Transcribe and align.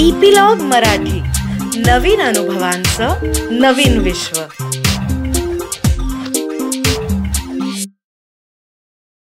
Epilogue 0.00 0.60
Marathi. 0.60 1.20
नवीन 1.80 2.20
अनुभवांचं 2.20 3.08
नवीन 3.60 3.98
विश्व. 3.98 4.40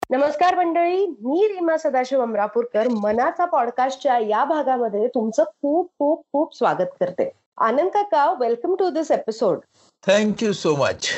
नमस्कार 0.10 0.56
मंडळी 0.56 1.06
मी 1.08 1.48
रीमा 1.48 1.78
सदाशिव 1.78 2.22
अमरापूरकर. 2.22 2.88
मनाचा 2.88 3.46
पॉडकास्टच्या 3.46 4.18
या 4.18 4.44
भागामध्ये 4.46 5.08
तुमचं 5.08 5.44
खूप 5.44 5.92
खूप 6.00 6.26
खूप 6.34 6.56
स्वागत 6.56 6.94
करते. 7.00 7.32
आनंद 7.58 7.90
काका 7.90 8.34
welcome 8.40 8.76
to 8.76 8.90
this 8.90 9.12
episode 9.12 9.58
thank you 10.04 10.54
so 10.54 10.76
much 10.76 11.10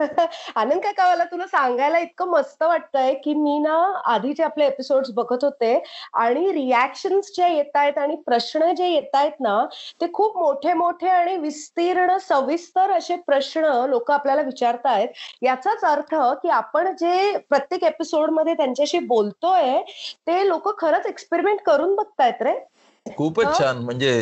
Anand 0.00 0.80
काका 0.82 1.08
मला 1.08 1.24
तुला 1.24 1.46
सांगायला 1.46 1.98
इतकं 1.98 2.28
मस्त 2.28 2.62
वाटतंय 2.62 3.12
की 3.14 3.34
मी 3.34 3.58
ना 3.58 3.74
आधीचे 4.04 4.42
आपले 4.42 4.66
एपिसोड 4.66 5.06
बघत 5.14 5.44
होते 5.44 5.72
आणि 6.14 6.52
रिॲक्शन्स 6.52 7.30
जे 7.36 7.48
येत 7.48 7.76
आहेत 7.76 7.98
आणि 7.98 8.16
प्रश्न 8.16 8.72
जे 8.74 8.88
येत 8.88 9.14
आहेत 9.14 9.40
ना 9.40 9.64
ते 10.00 10.06
खूप 10.12 10.36
मोठे 10.38 10.72
मोठे 10.72 11.08
आणि 11.08 11.36
विस्तीर्ण 11.36 12.16
सविस्तर 12.18 12.90
असे 12.90 13.16
प्रश्न 13.16 13.72
लोक 13.88 14.10
आपल्याला 14.10 14.42
विचारतायत. 14.42 15.08
याचाच 15.42 15.84
अर्थ 15.84 16.14
की 16.42 16.48
आपण 16.48 16.92
जे 16.96 17.36
प्रत्येक 17.50 17.84
एपिसोडमध्ये 17.84 18.54
त्यांच्याशी 18.54 18.98
बोलतोय 18.98 19.80
ते 20.26 20.46
लोक 20.48 20.68
खरंच 20.80 21.06
एक्सपेरिमेंट 21.06 21.60
करून 21.66 21.94
बघतायत 21.96 22.42
रे. 22.42 22.58
खूपच 23.06 23.58
छान. 23.58 23.78
म्हणजे 23.78 24.20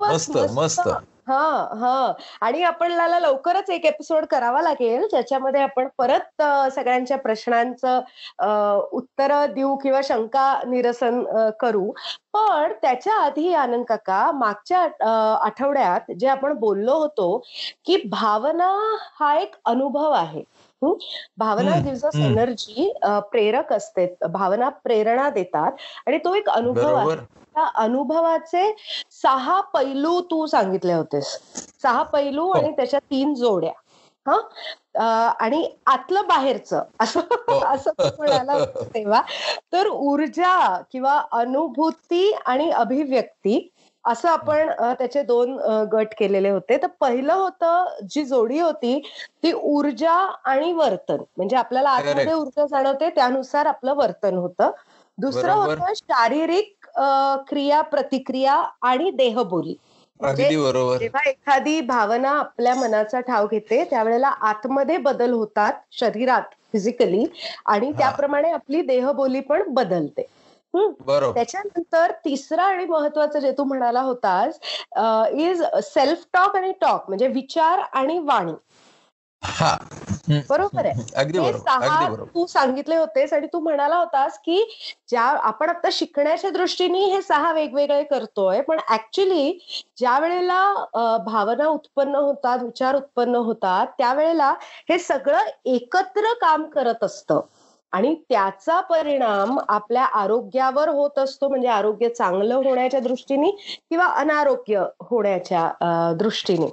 मस्त. 0.00 0.36
मस्त. 0.54 0.88
हा 1.26 1.38
हा. 1.76 2.12
आणि 2.40 2.62
आपल्याला 2.62 3.18
लवकरच 3.20 3.70
एक 3.70 3.84
एपिसोड 3.86 4.24
करावा 4.26 4.60
लागेल 4.62 5.06
ज्याच्यामध्ये 5.10 5.60
आपण 5.62 5.88
परत 5.98 6.42
सगळ्यांच्या 6.74 7.16
प्रश्नांचं 7.18 8.00
उत्तर 8.92 9.34
देऊ 9.54 9.74
किंवा 9.76 10.00
शंका 10.04 10.46
निरसन 10.66 11.22
करू. 11.60 11.90
पण 12.34 12.72
त्याच्या 12.82 13.14
आधी 13.16 13.52
आनंद 13.54 13.84
काका 13.88 14.30
मागच्या 14.34 14.80
आठवड्यात 15.36 16.10
जे 16.18 16.26
आपण 16.28 16.52
बोललो 16.60 16.98
होतो 16.98 17.36
की 17.86 17.96
भावना 18.10 18.70
हा 19.20 19.34
एक 19.38 19.54
अनुभव 19.64 20.10
आहे. 20.12 20.42
भावना 21.36 21.76
गिव्स 21.76 22.04
अस 22.04 22.14
एनर्जी 22.14 22.92
प्रेरक 23.04 23.72
असते. 23.72 24.16
भावना 24.30 24.68
प्रेरणा 24.68 25.30
देतात. 25.30 25.72
आणि 26.06 26.18
तो 26.18 26.34
एक 26.34 26.48
अनुभव 26.48 26.94
आहे. 26.94 27.16
त्या 27.54 27.64
अनुभवाचे 27.74 28.76
सहा 29.10 29.60
पैलू 29.60 30.20
तू 30.20 30.46
सांगितले 30.46 30.92
होतेस. 30.92 31.38
सहा 31.82 32.02
पैलू 32.02 32.48
आणि 32.48 32.70
त्याच्या 32.70 33.00
तीन 33.00 33.34
जोड्या. 33.34 33.72
हा? 34.28 35.34
आणि 35.40 35.70
आतलं 35.86 36.26
बाहेरचं. 36.28 36.82
असं 37.00 37.20
असं 37.66 37.90
म्हणाला 37.98 38.64
तेव्हा. 38.64 39.22
तर 39.72 39.86
ऊर्जा 39.86 40.82
किंवा 40.92 41.22
अनुभूती 41.32 42.32
आणि 42.46 42.70
अभिव्यक्ती 42.70 43.68
असं 44.06 44.28
आपण 44.28 44.68
त्याचे 44.98 45.22
दोन 45.22 45.56
गट 45.92 46.14
केलेले 46.18 46.50
होते. 46.50 46.76
तर 46.76 46.86
पहिलं 47.00 47.32
होतं 47.34 47.96
जी 48.10 48.24
जोडी 48.24 48.58
होती 48.60 48.98
ती 49.42 49.52
ऊर्जा 49.54 50.12
आणि 50.44 50.72
वर्तन. 50.72 51.22
म्हणजे 51.36 51.56
आपल्याला 51.56 51.90
आतमध्ये 51.90 52.32
ऊर्जा 52.34 52.66
जाणवते 52.66 53.08
त्यानुसार 53.10 53.66
आपलं 53.66 53.94
वर्तन 53.96 54.36
होतं. 54.36 54.70
दुसरं 55.18 55.52
होतं 55.54 55.92
शारीरिक 55.96 56.86
क्रिया 57.48 57.80
प्रतिक्रिया 57.84 58.54
आणि 58.82 59.10
देहबोली. 59.12 59.74
जेव्हा 60.98 61.28
एखादी 61.28 61.80
भावना 61.82 62.30
आपल्या 62.30 62.74
मनाचा 62.74 63.20
ठाव 63.20 63.46
घेते 63.46 63.82
त्यावेळेला 63.90 64.28
आतमध्ये 64.42 64.96
बदल 64.98 65.32
होतात 65.32 65.72
शरीरात 65.92 66.54
फिजिकली 66.72 67.24
आणि 67.66 67.92
त्याप्रमाणे 67.92 68.50
आपली 68.50 68.80
देहबोली 68.82 69.40
पण 69.42 69.62
बदलते. 69.74 70.26
त्याच्यानंतर 71.34 72.12
तिसरा 72.24 72.64
आणि 72.64 72.84
महत्वाचं 72.84 73.38
जे 73.38 73.52
तू 73.52 73.64
म्हणाला 73.64 74.00
होतास 74.00 74.58
इज 75.32 75.62
सेल्फ 75.84 76.24
टॉक 76.32 76.56
आणि 76.56 76.72
टॉक 76.80 77.04
म्हणजे 77.08 77.26
विचार 77.28 77.78
आणि 77.92 78.18
वाणी. 78.20 78.52
बरोबर 80.48 80.86
आहे. 80.86 80.94
सहा 81.58 82.08
तू 82.34 82.46
सांगितले 82.46 82.96
होतेस 82.96 83.32
आणि 83.32 83.46
तू 83.52 83.58
म्हणाला 83.60 83.96
होतास 83.96 84.38
की 84.38 84.62
ज्या 85.08 85.22
आपण 85.42 85.68
आता 85.70 85.88
शिकण्याच्या 85.92 86.50
दृष्टीने 86.50 86.98
हे 87.04 87.20
सहा 87.22 87.52
वेगवेगळे 87.52 88.02
करतोय 88.04 88.60
पण 88.60 88.78
ऍक्च्युली 88.90 89.58
ज्या 89.98 90.18
वेळेला 90.18 91.18
भावना 91.26 91.66
उत्पन्न 91.68 92.14
होतात 92.16 92.62
विचार 92.62 92.96
उत्पन्न 92.96 93.34
होतात 93.36 93.86
त्यावेळेला 93.98 94.52
हे 94.88 94.98
सगळं 94.98 95.48
एकत्र 95.66 96.32
काम 96.40 96.64
करत 96.70 97.04
असतं. 97.04 97.40
आणि 97.92 98.14
त्याचा 98.28 98.80
परिणाम 98.80 99.58
आपल्या 99.68 100.04
आरोग्यावर 100.04 100.88
होत 100.88 101.18
असतो 101.18 101.48
म्हणजे 101.48 101.68
आरोग्य 101.68 102.08
चांगलं 102.08 102.54
होण्याच्या 102.54 103.00
दृष्टीने 103.00 103.50
किंवा 103.90 104.06
अनारोग्य 104.06 104.84
होण्याच्या 105.00 106.12
दृष्टीने. 106.18 106.66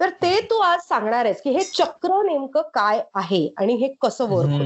तर 0.00 0.08
ते 0.22 0.40
तू 0.40 0.58
आज 0.58 0.80
सांगणार 0.80 1.24
आहेस 1.24 1.42
की 1.42 1.50
हे 1.50 1.64
चक्र 1.64 2.22
नेमकं 2.22 2.62
काय 2.74 3.02
आहे 3.14 3.48
आणि 3.56 3.74
हे 3.74 3.94
कसं 4.00 4.28
वर्क 4.28 4.60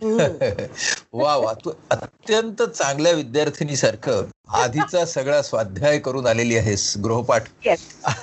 वा 0.00 1.34
वा 1.36 1.52
तू 1.64 1.70
अत्यंत 1.90 2.62
चांगल्या 2.62 3.12
विद्यार्थिनी 3.12 3.76
सारखं 3.76 4.24
आधीचा 4.54 5.04
सगळा 5.04 5.40
स्वाध्याय 5.42 5.98
करून 5.98 6.26
आलेली 6.26 6.56
आहेस 6.56 6.92
गृहपाठ. 7.04 7.48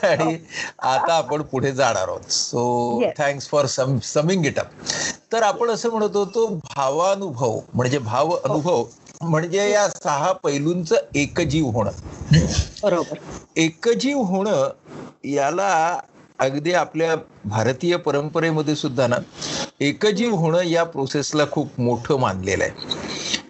आणि 0.03 0.37
आता 0.79 1.13
आपण 1.13 1.41
पुढे 1.41 1.71
जाणार 1.71 2.07
आहोत. 2.07 2.31
So 2.31 3.01
thanks 3.17 3.47
for 3.49 3.65
summing 3.65 4.45
it 4.45 4.59
up 4.59 4.71
तर 5.33 5.43
आपण 5.43 5.69
असं 5.69 5.89
म्हणत 5.89 6.15
होतो 6.15 6.47
भावानुभव 6.47 7.59
म्हणजे 7.73 7.97
भाव 7.99 8.29
अनुभव 8.29 8.83
म्हणजे 9.21 9.69
या 9.71 9.87
सहा 9.89 10.31
पैलूंचं 10.43 10.95
एकजीव 11.15 11.65
होणं. 11.65 11.91
बरोबर. 12.83 13.17
एकजीव 13.55 14.17
होणं 14.21 14.69
याला 15.25 15.99
अगदी 16.39 16.73
आपल्या 16.73 17.15
भारतीय 17.45 17.95
परंपरेमध्ये 17.97 18.75
सुद्धा 18.75 19.07
ना 19.07 19.15
एकजीव 19.79 20.35
होणं 20.35 20.61
या 20.61 20.83
प्रोसेसला 20.83 21.43
खूप 21.51 21.79
मोठं 21.79 22.19
मानलेलं 22.19 22.63
आहे. 22.63 22.71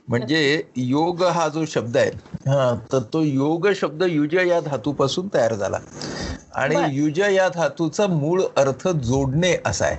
म्हणजे 0.07 0.63
योग 0.75 1.23
हा 1.23 1.47
जो 1.47 1.65
शब्द 1.65 1.97
आहे 1.97 2.09
हा 2.49 2.73
तर 2.91 2.99
तो 3.13 3.21
योग 3.21 3.67
शब्द 3.71 4.03
युज 4.03 4.35
या 4.35 4.59
धातूपासून 4.59 5.27
तयार 5.33 5.53
झाला. 5.53 5.77
आणि 6.53 6.75
युज 6.95 7.19
या 7.19 7.49
धातूचा 7.49 8.07
मूळ 8.07 8.41
अर्थ 8.57 8.87
जोडणे 8.87 9.55
असा 9.65 9.85
आहे. 9.85 9.97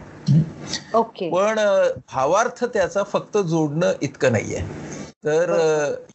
पण 1.31 1.59
भावार्थ 2.13 2.65
त्याचा 2.65 3.03
फक्त 3.03 3.39
जोडणं 3.39 3.93
इतकं 4.03 4.33
नाहीये. 4.33 4.63
तर 5.27 5.51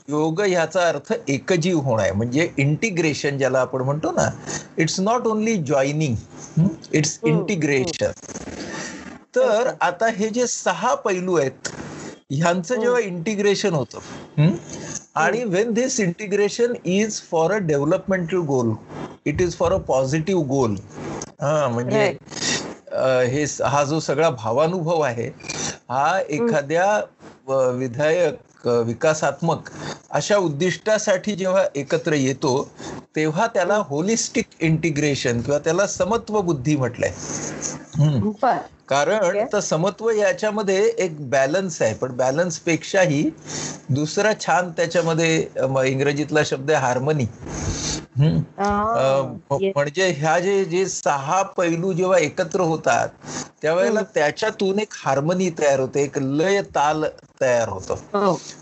योग 0.09 0.41
ह्याचा 0.41 0.87
अर्थ 0.87 1.11
एकजीव 1.27 1.79
होणं 1.79 2.01
आहे. 2.01 2.11
म्हणजे 2.11 2.47
इंटिग्रेशन 2.57 3.37
ज्याला 3.37 3.59
आपण 3.59 3.81
म्हणतो 3.81 4.11
ना 4.11 4.29
it's 4.77 4.99
not 4.99 5.27
only 5.27 5.55
joining 5.63 6.15
it's 6.93 7.19
integration 7.23 8.11
तर 9.35 9.69
आता 9.81 10.07
हे 10.17 10.29
जे 10.29 10.47
सहा 10.47 10.93
पैलू 10.95 11.35
आहेत 11.37 11.67
ह्यांचं 12.31 12.79
जेव्हा 12.81 12.99
इंटिग्रेशन 12.99 13.73
होतं 13.73 13.99
आणि 15.15 15.43
when 15.43 15.73
this 15.73 15.99
integration 15.99 16.73
is 16.85 17.19
for 17.31 17.51
a 17.51 17.57
developmental 17.63 18.37
goal 18.47 18.73
it 19.25 19.41
is 19.41 19.55
for 19.57 19.73
a 19.73 19.77
positive 19.87 20.43
goal 20.47 20.75
हा 21.41 21.67
म्हणजे 21.67 22.05
हे 23.27 23.43
हा 23.63 23.83
जो 23.83 23.99
सगळा 23.99 24.29
भावानुभव 24.29 25.01
आहे 25.01 25.27
हा 25.89 26.19
एखाद्या 26.29 27.01
विधायक 27.73 28.37
विकासात्मक 28.67 29.69
अशा 30.11 30.37
उद्दिष्टासाठी 30.37 31.35
जेव्हा 31.35 31.63
एकत्र 31.75 32.13
येतो 32.13 32.69
तेव्हा 33.15 33.47
त्याला 33.47 33.75
होलिस्टिक 33.87 34.45
इंटिग्रेशन 34.59 35.41
किंवा 35.41 35.59
त्याला 35.59 35.87
समत्व 35.87 36.41
बुद्धी 36.41 36.75
म्हटलंय. 36.75 37.11
कारण 38.87 39.45
तर 39.53 39.59
समत्व 39.59 40.09
याच्यामध्ये 40.09 40.77
एक 40.97 41.29
बॅलन्स 41.29 41.81
आहे 41.81 41.93
पण 41.93 42.11
बॅलन्स 42.11 42.57
पेक्षाही 42.59 43.29
दुसरा 43.89 44.31
छान 44.39 44.69
त्याच्यामध्ये 44.69 45.35
इंग्रजीतला 45.89 46.41
शब्द 46.45 46.71
आहे 46.71 46.81
हार्मनी 46.81 47.25
म्हणजे 49.61 50.07
ह्या 50.17 50.39
जे 50.39 50.63
जे 50.65 50.85
सहा 50.85 51.41
पैलू 51.57 51.93
जेव्हा 51.93 52.17
एकत्र 52.19 52.61
होतात 52.61 53.09
त्यावेळेला 53.61 54.01
त्याच्यातून 54.15 54.79
एक 54.79 54.93
हार्मनी 54.95 55.49
तयार 55.49 55.79
होते 55.79 56.03
एक 56.03 56.17
लय 56.17 56.61
ताल 56.75 57.03
तयार 57.41 57.69
होतो. 57.69 57.99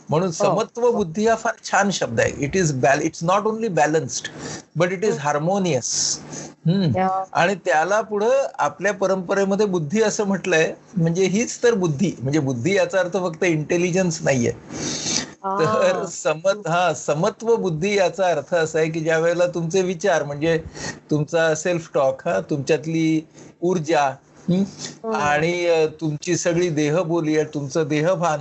म्हणून 0.10 0.32
समत्व 0.32 0.90
बुद्धी 0.92 1.28
हा 1.28 1.36
फार 1.36 1.54
छान 1.64 1.90
शब्द 1.94 2.20
आहे. 2.20 2.32
It 2.38 2.56
is 2.56 2.72
bal 2.82 3.02
it's 3.02 3.24
not 3.24 3.48
only 3.48 3.68
balanced 3.80 4.28
but 4.76 4.92
it 4.92 5.04
is 5.06 5.18
harmonious 5.20 6.20
आणि 7.34 7.56
त्याला 7.66 8.00
पुढं 8.02 8.46
आपल्या 8.60 8.94
परंपरेमध्ये 8.94 9.66
बुद्धी 9.66 10.02
असं 10.04 10.28
म्हटलंय 10.28 10.72
म्हणजे 10.98 11.26
हीच 11.26 11.58
तर 11.64 11.74
बुद्धी. 11.76 12.12
म्हणजे 12.20 12.40
बुद्धी 12.40 12.76
याचा 12.76 13.00
अर्थ 13.00 13.18
फक्त 13.18 13.44
इंटेलिजन्स 13.44 14.22
नाहीये. 14.22 14.52
तर 15.44 16.06
समत 16.06 16.68
हा 16.68 16.94
समत्व 16.94 17.56
बुद्धी 17.56 17.96
याचा 17.98 18.28
अर्थ 18.28 18.54
असा 18.56 18.80
आहे 18.80 18.90
की 18.90 19.00
ज्या 19.00 19.18
वेळेला 19.20 19.46
तुमचे 19.48 19.82
विचार 19.82 20.24
म्हणजे 20.24 20.58
तुमचा 21.12 21.54
सेल्फ 21.56 21.90
टॉक 21.94 22.28
हा 22.28 22.40
तुमच्यातली 22.50 23.22
ऊर्जा 23.62 24.10
आणि 25.14 25.86
तुमची 26.02 26.38
सगळी 26.38 26.70
देहबोली 26.70 27.44
तुमचं 27.44 27.88
देहभान 27.88 28.40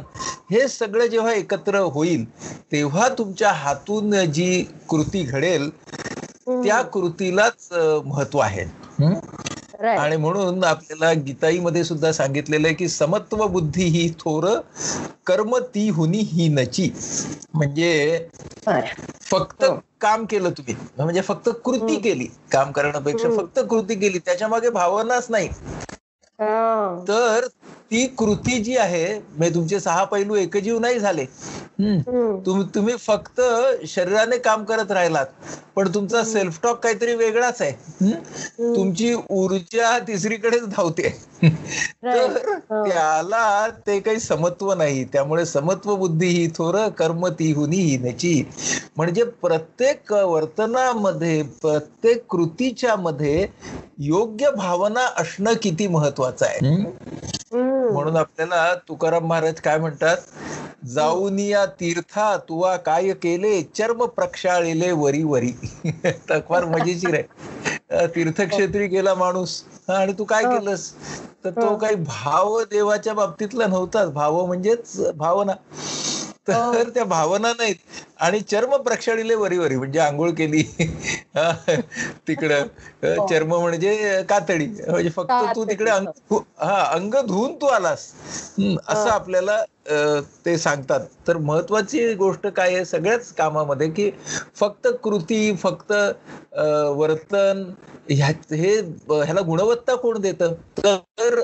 हे 0.50 0.68
सगळं 0.68 1.06
जेव्हा 1.06 1.32
एकत्र 1.32 1.78
होईल 1.78 2.24
तेव्हा 2.72 3.08
तुमच्या 3.08 3.52
हातून 3.52 4.24
जी 4.24 4.64
कृती 4.88 5.22
घडेल 5.22 5.70
त्या 6.48 6.82
कृतीलाच 6.82 7.68
महत्त्व 8.04 8.38
आहे. 8.38 8.64
आणि 9.96 10.16
म्हणून 10.16 10.64
आपल्याला 10.64 11.12
गीताईमध्ये 11.12 11.84
सुद्धा 11.84 12.12
सांगितलेलं 12.12 12.66
आहे 12.66 12.74
की 12.74 12.88
समत्व 12.88 13.46
बुद्धी 13.46 13.84
ही 13.84 14.08
थोर 14.10 14.46
कर्म 15.26 15.56
ती 15.58 15.88
हुनी 15.88 16.18
ही 16.18 16.48
नची 16.48 16.90
म्हणजे. 17.54 18.26
फक्त 19.30 19.64
हो. 19.64 19.78
काम 20.00 20.24
केलं 20.24 20.50
तुम्ही 20.50 20.74
म्हणजे 20.96 21.22
फक्त 21.22 21.48
कृती. 21.64 21.98
केली 21.98 22.26
काम 22.52 22.72
करण्यापेक्षा. 22.72 23.28
फक्त 23.36 23.60
कृती 23.70 23.94
केली 23.94 24.18
त्याच्यामागे 24.18 24.70
भावनाच 24.70 25.26
नाही. 25.30 25.48
तर 27.08 27.46
ती 27.90 28.06
कृती 28.18 28.58
जी 28.62 28.76
आहे 28.76 29.04
म्हणजे 29.18 29.54
तुमचे 29.54 29.80
सहा 29.80 30.04
पैलू 30.04 30.34
एकजीव 30.36 30.78
नाही 30.78 30.98
झाले. 30.98 31.24
तुम्ही 32.74 32.96
फक्त 32.98 33.40
शरीराने 33.86 34.38
काम 34.38 34.64
करत 34.64 34.90
राहिलात 34.92 35.26
पण 35.76 35.88
तुमचा 35.94 36.22
सेल्फ 36.24 36.58
टॉक 36.62 36.78
काहीतरी 36.82 37.14
वेगळाच 37.14 37.60
आहे. 37.62 37.72
तुमची 38.76 39.12
ऊर्जा 39.30 39.98
तिसरीकडेच 39.98 40.64
धावते. 40.66 41.08
तर. 42.04 42.58
त्याला 42.70 43.68
ते 43.86 43.98
काही 44.00 44.20
समत्व 44.20 44.72
नाही. 44.74 45.04
त्यामुळे 45.04 45.44
समत्व 45.46 45.94
बुद्धी 45.96 46.26
ही 46.28 46.46
थोर 46.48 46.76
कर्म 46.98 47.26
ती 47.28 47.50
हुनी 47.52 47.76
ही 47.76 47.96
नची. 47.98 48.42
म्हणजे 48.96 49.24
प्रत्येक 49.42 50.12
वर्तनामध्ये 50.12 51.42
प्रत्येक 51.62 52.24
कृतीच्या 52.30 52.96
मध्ये 52.96 53.46
योग्य 54.00 54.50
भावना 54.50 55.06
असणं 55.16 55.52
किती 55.62 55.86
महत्वाचं? 55.88 56.27
आहे 56.42 56.66
हम्म? 56.68 56.84
हम्म. 57.52 57.92
म्हणून 57.92 58.16
आपल्याला 58.16 58.74
तुकाराम 58.88 59.26
महाराज 59.26 59.60
काय 59.60 59.78
म्हणतात 59.78 60.16
जाऊन 60.86 61.38
या 61.38 61.64
तीर्था 61.80 62.36
तुवा 62.48 62.76
काय 62.76 63.12
केले 63.12 63.60
चर्म 63.74 64.04
प्रक्षाळिले 64.06 64.90
वरी 64.92 65.22
वरी 65.22 65.52
तर 66.28 66.40
फार 66.48 66.64
मजेशीर 66.64 67.14
आहे 67.14 68.06
तीर्थक्षेत्री 68.14 68.86
गेला 68.86 69.14
माणूस 69.14 69.62
आणि 69.88 70.12
तू 70.18 70.24
काय 70.24 70.44
हो. 70.44 70.50
केलंस 70.52 70.90
तर 71.44 71.50
तो 71.50 71.66
हो. 71.66 71.76
काही 71.76 71.94
भाव 71.96 72.58
देवाच्या 72.70 73.14
बाबतीतला 73.14 73.66
नव्हताच 73.66 74.12
भाव 74.12 74.44
म्हणजेच 74.46 75.00
भावना. 75.16 75.52
तर 76.74 76.88
त्या 76.88 77.04
भावना 77.04 77.52
नाहीत. 77.52 77.74
आणि 78.20 78.40
चर्म 78.40 78.76
प्रक्षाळिले 78.76 79.34
वरी 79.34 79.58
वरी 79.58 79.76
म्हणजे 79.76 79.98
आंघोळ 79.98 80.30
केली 80.30 80.62
हा, 81.36 81.52
तिकडं. 82.28 82.66
अं, 83.02 83.26
चर्म 83.26 83.54
म्हणजे 83.54 84.22
कातडी. 84.28 84.66
म्हणजे 84.88 85.10
फक्त 85.10 85.32
तू 85.56 85.64
तिकडे 85.64 85.90
अंग 85.90 86.06
धु- 86.06 86.42
हा 86.60 86.82
अंग 86.84 87.14
धुवून 87.26 87.54
तू 87.54 87.66
आलास. 87.66 88.12
हम्म, 88.58 88.76
असं 88.88 89.10
आपल्याला 89.10 89.64
ते 90.46 90.58
सांगतात. 90.58 91.00
तर 91.28 91.36
महत्वाची 91.36 92.14
गोष्ट 92.14 92.46
काय 92.46 92.74
आहे 92.74 92.84
सगळ्याच 92.84 93.32
कामामध्ये 93.32 93.90
की 93.90 94.10
फक्त 94.56 94.88
कृती 95.02 95.56
फक्त 95.56 95.92
वर्तन 96.96 97.70
हे 98.10 98.74
ह्याला 99.10 99.40
गुणवत्ता 99.40 99.94
कोण 99.94 100.20
देतं? 100.20 100.52
तर 100.84 101.40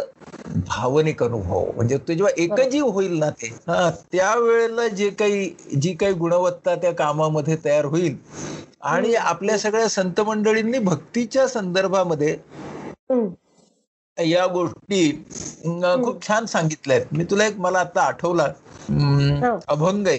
भावनिक 0.67 1.23
अनुभव. 1.23 1.65
म्हणजे 1.77 1.99
ते 1.99 2.15
जेव्हा 2.15 2.33
एकजीव 2.43 2.87
होईल 2.87 3.19
ना 3.19 3.31
ते 3.31 3.47
हा 3.69 3.91
त्यावेळेला 4.13 4.87
जे 4.89 5.11
काही 5.11 5.49
जी 5.81 5.93
काही 5.93 6.13
गुणवत्ता 6.13 6.75
त्या 6.75 6.93
कामामध्ये 6.93 7.57
तयार 7.65 7.85
होईल. 7.85 8.17
आणि 8.83 9.15
आपल्या 9.15 9.59
सगळ्या 9.59 9.89
संत 9.89 10.21
मंडळींनी 10.21 10.79
भक्तीच्या 10.79 11.47
संदर्भामध्ये. 11.49 12.37
या 14.19 14.47
गोष्टी 14.47 15.11
खूप 16.05 16.27
छान 16.29 16.47
सांगितल्या 16.47 16.97
आहेत. 16.97 17.07
मी 17.13 17.25
तुला 17.25 17.47
एक 17.47 17.57
मला 17.59 17.79
आता 17.79 18.03
आठवला 18.03 18.53
हो. 18.91 19.59
अभंग 19.69 20.07
आहे. 20.09 20.19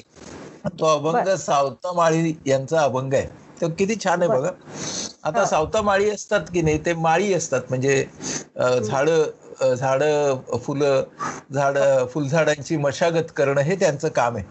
तो 0.80 0.86
अभंग 0.86 1.36
सावता 1.36 1.92
माळी 1.94 2.33
यांचा 2.45 2.81
अभंग 2.81 3.13
आहे. 3.13 3.27
तो 3.62 3.69
किती 3.72 3.96
छान 3.98 4.22
आहे 4.22 4.30
बघा. 4.30 4.50
आता. 5.24 5.46
सावता 5.46 5.81
माळी 5.81 6.10
असतात 6.10 6.50
की 6.54 6.62
नाही 6.62 6.86
ते 6.86 6.94
माळी 6.96 7.34
असतात. 7.34 7.62
म्हणजे 7.69 8.06
झाड 8.81 9.10
झाड 9.68 10.04
फुलं 10.57 11.04
झाड 11.54 11.78
फुलझाडांची 12.12 12.78
मशागत 12.78 13.31
करणं 13.36 13.62
हे 13.62 13.75
त्यांचं 13.75 14.07
काम 14.12 14.36
आहे. 14.38 14.46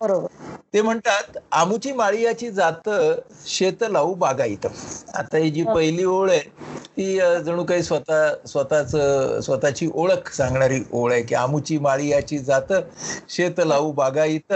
बरोबर. 0.00 0.28
ते 0.74 0.80
म्हणतात 0.82 1.36
आमुची 1.52 1.92
माळियाची 1.92 2.50
जात 2.50 2.88
शेत 3.46 3.82
लावू 3.90 4.14
बागायत 4.14 4.66
आता 5.14 5.36
ही 5.38 5.50
जी 5.50 5.62
पहिली 5.64 6.04
ओळ 6.04 6.30
आहे 6.30 6.40
ती 6.88 7.18
जणू 7.44 7.64
काही 7.64 7.82
स्वतः 7.82 8.34
स्वतःच 8.46 8.90
स्वतःची 9.44 9.88
ओळख 9.94 10.30
सांगणारी 10.32 10.80
ओळ 10.92 11.12
आहे 11.12 11.22
की 11.22 11.34
आमुची 11.34 11.78
माळियाची 11.78 12.38
जात 12.40 12.72
शेत 13.28 13.60
लावू 13.62 13.92
बागायत 13.92 14.52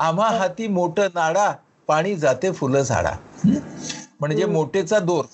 आम्हा 0.00 0.28
हाती 0.30 0.66
मोठं 0.68 1.08
नाडा 1.14 1.52
पाणी 1.88 2.14
जाते 2.16 2.50
फुलं 2.52 2.82
झाडा? 2.82 3.12
म्हणजे 4.20 4.44
मोठेचा 4.44 4.98
दोर. 4.98 5.24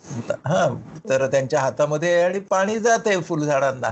हा 0.46 0.66
तर 1.08 1.26
त्यांच्या 1.26 1.60
हातामध्ये 1.60 2.22
आणि 2.22 2.38
पाणी 2.40 2.78
जात 2.78 3.06
आहे 3.06 3.20
फुलझाडांना 3.20 3.88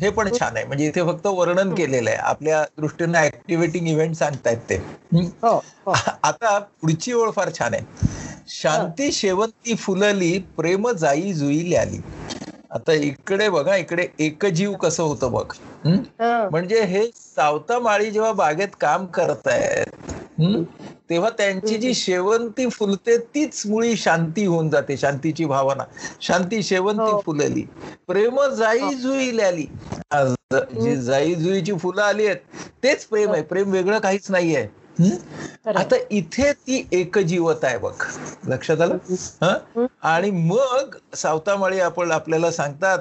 हे 0.00 0.10
पण 0.10 0.28
छान 0.40 0.56
आहे. 0.56 0.64
म्हणजे 0.64 0.86
इथे 0.86 1.02
फक्त 1.02 1.26
वर्णन 1.26 1.74
केलेलं 1.74 2.10
आहे. 2.10 2.18
आपल्या 2.18 2.62
दृष्टीने 2.78 3.18
ऍक्टिव्हेटिंग 3.18 3.88
इव्हेंट 3.88 4.14
सांगतायत 4.16 4.58
ते. 4.70 4.76
हं? 5.14 5.24
हो 5.42 5.92
आता 6.22 6.58
पुढची 6.58 7.12
ओळ 7.12 7.30
फार 7.30 7.50
छान 7.58 7.74
आहे. 7.74 7.84
शांती 8.48 9.12
शेवंती 9.12 9.74
फुलली 9.74 10.38
प्रेम 10.56 10.90
जाई 10.90 11.32
जुईली 11.32 11.74
आली. 11.74 12.00
आता 12.70 12.92
इकडे 12.92 13.48
बघा 13.48 13.76
इकडे 13.76 14.06
एकजीव 14.18 14.72
कसं 14.72 15.02
होतं 15.02 15.32
बघ. 15.32 15.52
म्हणजे 16.50 16.82
हे 16.84 17.06
सावता 17.36 17.78
माळी 17.78 18.10
जेव्हा 18.10 18.32
बागेत 18.32 18.68
काम 18.80 19.06
करतायत? 19.06 20.12
तेव्हा 21.10 21.30
त्यांची 21.30 21.76
जी 21.76 21.92
शेवंती 21.94 22.68
फुलते 22.70 23.16
तीच 23.34 23.62
मुळी 23.66 23.96
शांती 23.96 24.44
होऊन 24.46 24.70
जाते 24.70 24.96
शांतीची 24.96 25.44
भावना. 25.44 25.84
शांती 26.20 26.62
शेवंती 26.62 27.10
हो. 27.10 27.20
फुलली. 27.26 27.62
प्रेम 28.08 28.40
जाई 28.56 28.94
जुई 28.94 29.38
आली 29.40 29.66
जी 30.80 30.96
जाई 30.96 31.34
जुईची 31.34 31.72
फुलं 31.72 32.02
आली 32.02 32.26
आहेत 32.26 32.64
तेच 32.82 33.04
प्रेम 33.04 33.32
आहे. 33.32 33.42
प्रेम 33.42 33.70
वेगळं 33.70 33.98
काहीच 33.98 34.30
नाहीये 34.30 34.66
हं? 35.00 35.72
आता 35.76 35.96
इथे 36.10 36.52
ती 36.52 36.86
एकजीवता 36.92 37.66
आहे 37.66 37.78
बघ. 37.78 37.92
लक्षात 38.48 38.80
आलं? 38.80 38.96
हं? 39.42 39.86
आणि 40.02 40.30
मग 40.30 40.96
सावतामाळी 41.16 41.80
आपण 41.80 42.10
आपल्याला 42.10 42.50
सांगतात 42.50 42.98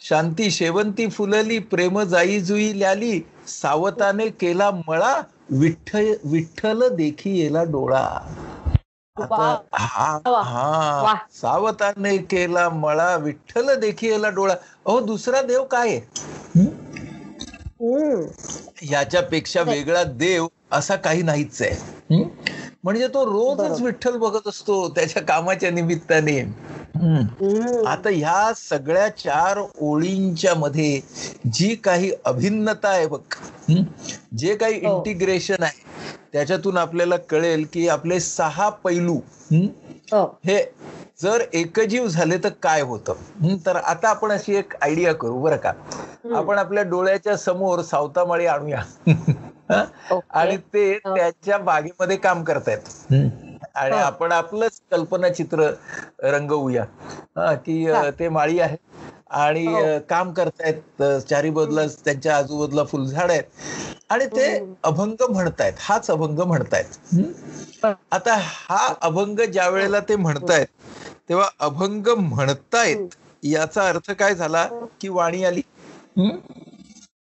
शांती 0.00 0.50
शेवंती 0.50 1.06
फुलली 1.06 1.58
प्रेम 1.58 2.00
जाई 2.02 2.40
जुई 2.40 2.72
ल्याली 2.72 3.20
सावताने 3.48 4.28
केला 4.40 4.70
मळा 4.88 5.14
विठ्ठल 5.50 6.12
विठ्ठल 6.24 6.88
देखी 6.88 7.38
येला 7.38 7.62
डोळा 7.64 7.98
आता. 9.16 9.56
हा. 9.72 10.18
हा. 10.42 11.14
सावताने 11.32 12.16
केला 12.18 12.68
मळा 12.68 13.14
विठ्ठल 13.16 13.74
देखी 13.74 14.08
येला 14.08 14.28
डोळा 14.28 14.54
अहो 14.86 15.00
दुसरा 15.00 15.42
देव 15.42 15.64
काय 15.64 15.88
आहे. 15.88 16.00
याच्यापेक्षा 18.82 19.62
वेगळा 19.62 20.02
देव 20.04 20.46
असा 20.72 20.96
काही 20.96 21.22
नाहीच 21.22 21.62
आहे? 21.62 21.76
म्हणजे 22.84 23.06
तो 23.08 23.24
रोजच. 23.24 23.80
विठ्ठल 23.82 24.16
बघत 24.16 24.46
असतो 24.48 24.88
त्याच्या 24.88 25.22
कामाच्या 25.22 25.70
निमित्ताने 25.70 26.38
हं. 26.96 27.84
आता 27.86 28.08
ह्या 28.08 28.52
सगळ्या 28.56 29.08
चार 29.08 29.58
ओळींच्या 29.80 30.54
मध्ये 30.54 31.00
जी 31.52 31.74
काही 31.74 32.10
अभिन्नता 32.24 32.88
आहे 32.88 33.06
बघ 33.06 33.18
हं? 33.68 33.82
जे 34.36 34.54
काही 34.56 34.84
हो. 34.86 34.96
इंटिग्रेशन 34.96 35.62
आहे 35.62 35.88
त्याच्यातून 36.32 36.76
आपल्याला 36.78 37.16
कळेल 37.30 37.64
की 37.72 37.88
आपले 37.88 38.20
सहा 38.20 38.68
पैलू 38.84 39.16
हं? 39.52 39.66
हो 40.12 40.24
हे 40.44 40.62
जर 41.22 41.42
एकजीव 41.52 42.06
झाले 42.06 42.36
तर 42.44 42.48
काय 42.62 42.80
होतं 42.80 43.14
हं, 43.42 43.56
तर 43.66 43.76
आता 43.76 44.08
आपण 44.08 44.30
अशी 44.32 44.54
एक 44.56 44.74
आयडिया 44.82 45.12
करू 45.14 45.40
बरं 45.40 45.56
का 45.56 45.72
आपण 46.36 46.58
आपल्या 46.58 46.82
डोळ्याच्या 46.82 47.36
समोर 47.36 47.82
सावतामाळी 47.82 48.46
आणूया 48.46 48.82
हं? 49.08 49.12
आणि 50.32 50.56
ते. 50.56 50.98
त्याच्या 51.06 51.58
बागेमध्ये 51.60 52.16
काम 52.18 52.42
करतायत 52.44 52.88
हं. 53.10 53.28
आणि. 53.74 53.96
आपण 53.98 54.32
आपलंच 54.32 54.80
कल्पनाचित्र 54.90 55.70
रंगवूया 56.24 56.84
की. 57.56 57.84
ते 58.18 58.28
माळी 58.30 58.58
आहे 58.60 58.76
आणि 59.38 59.66
हो. 59.66 59.86
काम 60.08 60.32
करतायत 60.32 61.02
चारी 61.22 61.50
बाजूला 61.50 61.86
त्यांच्या 62.04 62.36
आजूबाजूला 62.36 62.84
फुलझाड 62.84 63.30
आहेत 63.30 63.44
आणि 64.10 64.26
ते. 64.28 64.48
अभंग 64.84 65.22
म्हणतायत 65.30 65.72
हाच 65.80 66.10
अभंग 66.10 66.38
म्हणतायत 66.40 66.98
हं? 67.12 67.32
हा. 67.82 67.94
आता 68.12 68.34
हा 68.40 68.86
अभंग 69.02 69.40
ज्या 69.52 69.68
वेळेला 69.68 70.00
ते 70.02 70.16
म्हणतायत 70.16 70.66
तेव्हा 71.28 71.48
अभंग 71.60 72.08
म्हणतायत 72.20 72.98
याचा 73.42 73.88
अर्थ 73.88 74.10
काय 74.12 74.34
झाला 74.34 74.66
की 75.00 75.08
वाणी 75.10 75.44
आली 75.44 75.62
हं? 76.18 76.38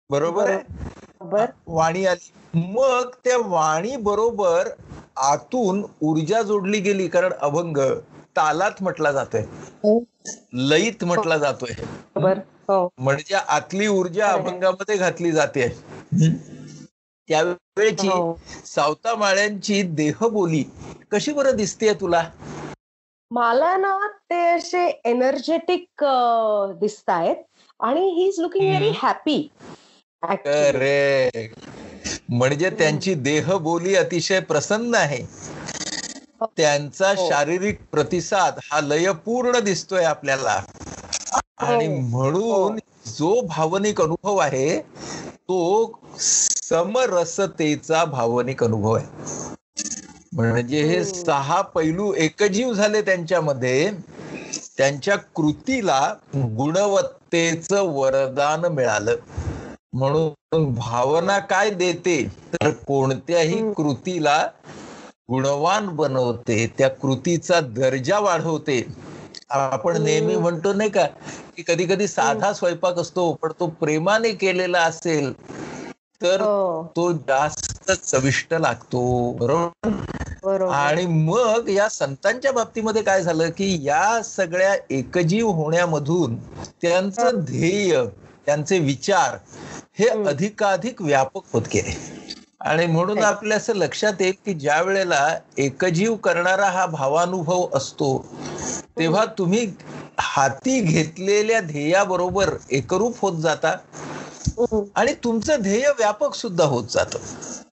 बरोबर 0.10 0.48
आहे 0.48 0.62
बर 1.28 1.52
वाणी 1.68 2.06
आली. 2.06 2.32
मग 2.54 3.10
त्या 3.24 3.38
वाणी 3.40 3.96
बरोबर 4.02 4.70
आतून 5.24 5.84
ऊर्जा 6.02 6.42
जोडली 6.42 6.80
गेली 6.80 7.08
कारण 7.08 7.34
अभंग 7.40 7.78
तालात 8.36 8.82
म्हटला 8.82 9.12
जातोय. 9.12 9.44
लयीत 10.70 11.04
म्हटला 11.04 11.38
जातोय. 11.38 11.74
बर 12.16 12.40
हो. 12.70 12.88
म्हणजे 13.00 13.36
आतली 13.36 13.88
ऊर्जा. 13.88 14.32
अभंगामध्ये 14.32 14.98
घातली 14.98 15.32
जाते. 15.32 15.68
त्यावेळेची 17.30 18.08
हो. 18.08 18.34
सावता 18.66 19.16
माळ्यांची 19.16 19.82
देहबोली 19.96 20.64
कशी 21.12 21.34
बरं 21.34 21.56
दिसतेय 21.56 21.94
तुला? 21.94 22.30
मला 23.32 23.76
ना 23.78 23.98
ते 24.30 24.40
असे 24.48 24.86
एनर्जेटिक 25.06 26.04
दिसत 26.80 27.10
आहेत 27.10 27.44
आणि 27.80 28.02
he 28.10 28.28
is 28.28 28.40
looking 28.40 28.68
very. 28.68 28.92
Happy 28.96 29.38
correct. 30.24 31.70
म्हणजे 32.30 32.70
त्यांची 32.70 33.14
देहबोली 33.16 33.96
अतिशय 33.96 34.40
प्रसन्न 34.40 34.96
आहे. 34.96 35.22
त्यांचा 36.58 37.12
हो. 37.12 37.28
शारीरिक 37.30 37.80
प्रतिसाद 37.92 38.60
हा 38.64 38.82
लयपूर्ण 38.82 39.60
दिसतोय 39.60 40.04
आपल्याला. 40.04 40.60
आणि 41.60 41.86
हो. 41.88 42.00
म्हणून 42.02 42.78
जो 43.08 43.40
भावनिक 43.42 44.02
अनुभव 44.02 44.38
आहे 44.38 44.80
तो 44.80 45.60
समरसतेचा 46.20 48.04
भावनिक 48.06 48.64
अनुभव 48.64 48.94
आहे. 48.94 49.06
म्हणजे 50.34 50.82
हे. 50.84 51.04
सहा 51.06 51.62
पैलू 51.76 52.14
एकजीव 52.14 52.74
झाले 52.74 53.02
त्यांच्यामध्ये. 53.02 53.90
त्यांच्या 54.78 55.16
कृतीला 55.36 56.02
गुणवत्तेचं 56.58 57.88
वरदान 57.94 58.66
मिळालं. 58.66 59.16
म्हणून 59.94 60.74
भावना 60.76 61.38
काय 61.40 61.70
देते 61.70 62.22
तर 62.54 62.70
कोणत्याही. 62.88 63.62
कृतीला 63.74 64.38
गुणवान 65.30 65.88
बनवते. 65.88 66.66
त्या 66.78 66.90
कृतीचा 66.92 67.60
दर्जा 67.62 68.20
वाढवते. 68.20 68.82
आपण. 69.50 70.02
नेहमी 70.04 70.36
म्हणतो 70.36 70.74
नाही 70.74 70.90
का 70.90 71.06
की 71.58 71.64
कधी 71.68 71.86
कधी 71.86 72.08
साधा 72.08 72.52
स्वयंपाक 72.54 72.98
असतो 73.00 73.32
पण 73.34 73.52
तो 73.60 73.68
प्रेमाने 73.80 74.32
केलेला 74.32 74.82
असेल 74.82 75.32
तर 76.22 76.42
हो. 76.42 76.84
तो 76.96 77.12
जास्त 77.28 77.92
चविष्ट 77.92 78.54
लागतो. 78.54 79.02
बरोबर? 79.40 80.64
आणि 80.72 81.06
मग 81.06 81.70
या 81.70 81.88
संतांच्या 81.90 82.52
बाबतीमध्ये 82.52 83.02
काय 83.04 83.22
झालं 83.24 83.50
की 83.50 83.78
या 83.84 84.22
सगळ्या 84.24 84.74
एकजीव 84.90 85.48
होण्यामधून 85.52 86.36
त्यांचं 86.82 87.40
ध्येय 87.46 88.02
त्यांचे 88.48 88.78
विचार 88.80 89.38
हे. 90.00 90.08
अधिकाधिक 90.26 91.02
व्यापक 91.02 91.44
होत 91.54 91.62
गेले 91.74 91.96
आणि 92.62 92.86
म्हणून. 92.88 93.22
आपल्या 93.24 93.58
असं 93.58 93.76
लक्षात 93.76 94.22
येईल 94.22 94.34
की 94.46 94.54
ज्या 94.56 94.82
वेळेला 94.82 95.28
एकजीव 95.60 96.16
करणारा 96.20 96.70
हा 96.70 96.86
भावानुभव 96.88 97.66
असतो 97.74 98.10
तेव्हा 98.98 99.26
तुम्ही 99.38 99.66
हाती 100.20 100.80
घेतलेल्या 100.82 101.60
ध्येयाबरोबर 101.62 102.50
एकरूप 102.72 103.20
होत 103.22 103.40
जाता. 103.42 103.76
आणि 104.96 105.14
तुमचं 105.24 105.62
ध्येय 105.62 105.90
व्यापक 105.98 106.36
सुद्धा 106.36 106.66
होत 106.66 106.86
जातं 106.90 107.20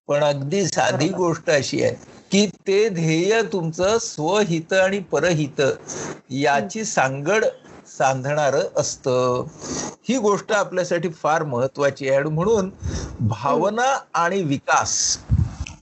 पण 0.08 0.24
अगदी 0.24 0.66
साधी. 0.66 1.08
गोष्ट 1.10 1.50
अशी 1.50 1.82
आहे 1.84 1.94
की 2.32 2.46
ते 2.68 2.88
ध्येय 2.90 3.42
तुमचं 3.54 3.98
स्वहित 4.02 4.74
आणि 4.76 5.00
परहित 5.12 5.62
याची 6.34 6.84
सांगड 6.86 7.46
सांधणार 7.98 8.56
असतं. 8.78 9.44
ही 10.10 10.18
गोष्ट 10.18 10.52
आपल्यासाठी 10.52 11.10
फार 11.10 11.44
महत्वाची 11.44 12.10
आहे. 12.10 12.24
म्हणून 12.24 12.70
भावना 13.20 14.00
आणि 14.14 14.42
विकास 14.44 15.18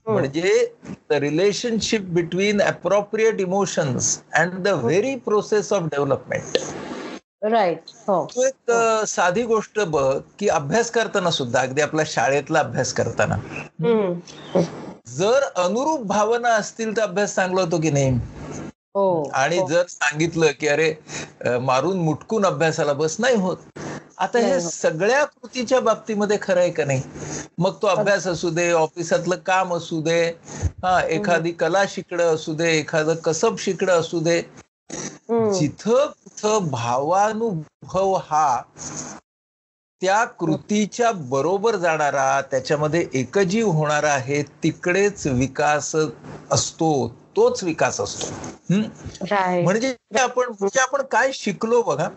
म्हणजे 0.08 0.74
the 1.10 1.14
relationship 1.14 2.02
between 2.02 2.62
appropriate 2.62 3.40
emotions 3.40 4.20
and 4.34 4.54
the 4.54 4.68
very 4.68 5.16
process 5.16 5.74
of 5.74 5.82
development 5.82 6.58
right 7.44 7.80
हो. 7.88 8.28
तू 8.36 8.42
एक 8.44 8.72
अ, 8.72 9.06
साधी 9.08 9.44
गोष्ट 9.44 9.80
बघ 9.80 10.20
की 10.40 10.48
अभ्यास 10.48 10.92
करताना 10.92 11.32
सुद्धा 11.32 11.60
अगदी 11.60 11.82
आपला 11.82 12.02
शाळेतला 12.06 12.60
अभ्यास 12.60 12.94
करताना. 12.94 13.36
जर 15.08 15.42
अनुरूप 15.56 16.02
भावना 16.02 16.50
असतील 16.50 16.98
तर 16.98 17.02
अभ्यास 17.02 17.36
चांगला 17.36 17.62
होतो 17.62 17.78
की 17.82 17.92
नाही? 17.92 18.10
हो 18.10 18.43
आणि 18.96 19.58
हो. 19.58 19.68
जर 19.68 19.86
सांगितलं 19.90 20.52
की 20.60 20.68
अरे 20.68 20.94
मारून 21.62 22.00
मुटकून 22.00 22.46
अभ्यासाला 22.46 22.94
बस 22.94 23.16
नाही 23.20 23.36
होत 23.38 23.58
आता 24.18 24.40
हे. 24.40 24.60
सगळ्या 24.62 25.24
कृतीच्या 25.26 25.80
बाबतीमध्ये 25.80 26.38
खरं 26.42 26.60
आहे 26.60 26.72
का 26.72 26.86
नाही 26.86 27.02
मग 27.58 27.76
तो 27.82 27.88
अभ्यास 27.88 28.28
असू 28.28 28.50
दे 28.50 28.72
ऑफिसातलं 28.74 29.36
काम 29.46 29.74
असू 29.76 30.02
दे 30.02 30.22
हा 30.84 31.00
एखादी 31.10 31.52
कला 31.54 31.84
शिकणं 31.90 32.34
असू 32.36 32.54
दे 32.54 32.72
एखादं 32.72 33.16
कसब 33.24 33.58
शिकणं 33.60 34.00
असू 34.00 34.20
दे. 34.20 34.42
जिथं 35.54 36.06
कुठं 36.08 36.70
भावानुभव 36.72 38.14
हा 38.24 38.62
त्या 40.02 40.24
कृतीच्या 40.40 41.12
बरोबर 41.30 41.76
जाणारा 41.76 42.42
त्याच्यामध्ये 42.52 43.06
एकजीव 43.14 43.70
होणारा 43.72 44.12
आहे 44.14 44.42
तिकडेच 44.64 45.26
विकास 45.28 45.96
असतो 46.52 46.92
तोच 47.36 47.64
विकास 47.64 48.00
असतो 48.02 48.76
म्हणजे 49.64 49.94
आपण 50.20 50.52
म्हणजे 50.60 50.80
आपण 50.80 51.02
काय 51.02 51.32
शिकलो 51.34 51.82
बघा 51.82 52.08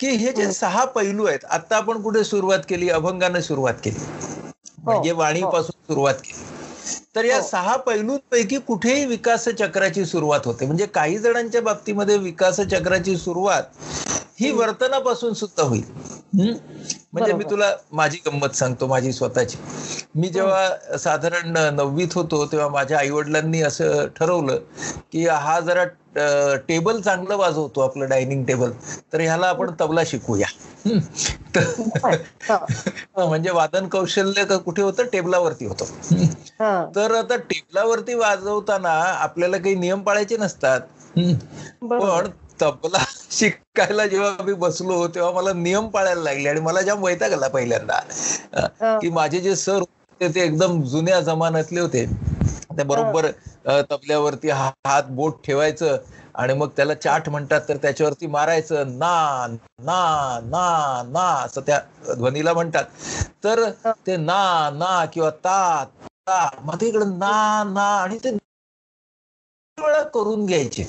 की 0.00 0.08
हे 0.08 0.32
जे 0.32 0.52
सहा 0.52 0.84
पैलू 0.84 1.26
आहेत 1.26 1.44
आता 1.44 1.76
आपण 1.76 2.02
कुठे 2.02 2.24
सुरुवात 2.24 2.58
केली? 2.68 2.88
अभंगाने 2.88 3.42
सुरुवात 3.42 3.74
केली. 3.84 3.98
म्हणजे 4.84 5.12
वाणीपासून 5.12 5.80
सुरुवात 5.86 6.14
केली. 6.14 6.44
तर 7.16 7.24
या 7.24 7.36
हो. 7.36 7.46
सहा 7.48 7.76
पैलूंपैकी 7.76 8.58
कुठेही 8.58 9.04
विकास 9.04 9.48
चक्राची 9.48 10.04
सुरुवात 10.04 10.40
होते. 10.44 10.66
म्हणजे 10.66 10.86
काही 10.86 11.18
जणांच्या 11.18 11.62
बाबतीमध्ये 11.62 12.16
विकास 12.18 12.60
चक्राची 12.60 13.16
सुरुवात 13.16 13.62
ही 14.40 14.50
वर्तनापासून 14.52 15.32
सुद्धा 15.34 15.62
होईल? 15.62 15.84
म्हणजे 17.16 17.32
मी. 17.32 17.44
तुला 17.50 17.72
माझी 17.92 18.18
गंमत 18.26 18.48
सांगतो 18.48 18.86
माझी 18.86 19.12
स्वतःची. 19.12 19.56
मी 20.14 20.28
जेव्हा 20.28 20.98
साधारण 20.98 21.74
नववीत 21.74 22.08
होतो 22.14 22.46
तेव्हा 22.46 22.68
माझ्या 22.68 22.98
आई 22.98 23.10
वडिलांनी 23.10 23.62
असं 23.62 24.06
ठरवलं 24.16 24.58
की 25.12 25.26
हा 25.26 25.60
जरा 25.60 25.84
टेबल 26.68 27.00
चांगलं 27.00 27.36
वाजवतो 27.36 27.80
आपलं 27.80 28.08
डायनिंग 28.08 28.44
टेबल. 28.44 28.70
तर 29.12 29.20
ह्याला 29.20 29.46
आपण 29.46 29.70
तबला 29.80 30.00
शिकूया. 30.06 30.46
म्हणजे 33.16 33.50
वादन 33.50 33.88
कौशल्य 33.88 34.58
कुठे 34.58 34.82
होतं? 34.82 35.02
टेबलावरती 35.12 35.66
होतं. 35.66 35.84
तर 36.96 37.14
आता 37.14 37.36
टेबलावरती 37.36 38.14
वाजवताना 38.14 39.14
आपल्याला 39.18 39.56
काही 39.56 39.74
नियम 39.74 40.00
पाळायचे 40.00 40.36
नसतात. 40.36 40.80
पण 41.82 42.26
तबला 42.60 42.98
शिकायला 43.30 44.06
जेव्हा 44.06 44.44
मी 44.44 44.52
बसलो 44.56 45.06
तेव्हा 45.08 45.30
मला 45.32 45.52
नियम 45.52 45.88
पाळायला 45.88 46.22
लागले 46.22 46.48
आणि 46.48 46.60
मला 46.60 46.80
जाम 46.82 47.02
वैताग 47.04 47.32
आला 47.32 47.48
पहिल्यांदा. 47.48 47.98
की 49.00 49.08
माझे 49.10 49.40
जे 49.40 49.54
सर 49.56 49.78
होते 49.80 50.28
ते 50.34 50.40
एकदम 50.40 50.82
जुन्या 50.84 51.20
जमान्यातले 51.20 51.80
होते. 51.80 52.04
ते 52.78 52.82
बरोबर 52.84 53.26
तबल्यावरती 53.90 54.50
हात 54.50 55.02
बोट 55.10 55.42
ठेवायचं 55.44 55.96
आणि 56.34 56.54
मग 56.54 56.68
त्याला 56.76 56.94
चाट 56.94 57.28
म्हणतात 57.28 57.60
तर 57.68 57.76
त्याच्यावरती 57.76 58.26
मारायचं 58.26 58.98
ना 58.98 59.46
ना 59.80 60.40
ना 60.44 61.02
ना 61.06 61.26
असं 61.44 61.60
त्या 61.60 61.78
ध्वनीला 62.14 62.52
म्हणतात. 62.52 62.84
तर 63.44 63.64
ते 64.06 64.16
ना 64.16 64.70
ना 64.74 65.04
किंवा 65.04 65.30
ता 65.44 65.84
ता 66.26 66.48
मग 66.64 66.80
ते 66.80 66.88
इकडे 66.88 67.04
ना 67.04 67.62
ना 67.72 67.86
आणि 67.96 68.18
ते 68.24 68.30
वेळा 69.78 70.02
करून 70.04 70.44
घ्यायचे. 70.46 70.86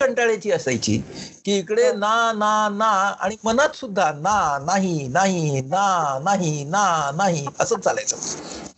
कंटाळ्याची 0.00 0.50
असायची 0.50 0.96
की 1.44 1.58
इकडे 1.58 1.92
ना 1.92 2.32
ना 2.32 2.68
ना 2.68 2.90
आणि 3.20 3.36
मनात 3.44 3.76
सुद्धा 3.76 4.10
ना 4.12 4.36
नाही 4.66 5.08
नाही 5.08 5.60
ना 5.60 6.18
नाही 6.24 6.64
ना 6.64 6.84
नाही 7.14 7.46
असं 7.60 7.80
चालायचं 7.80 8.16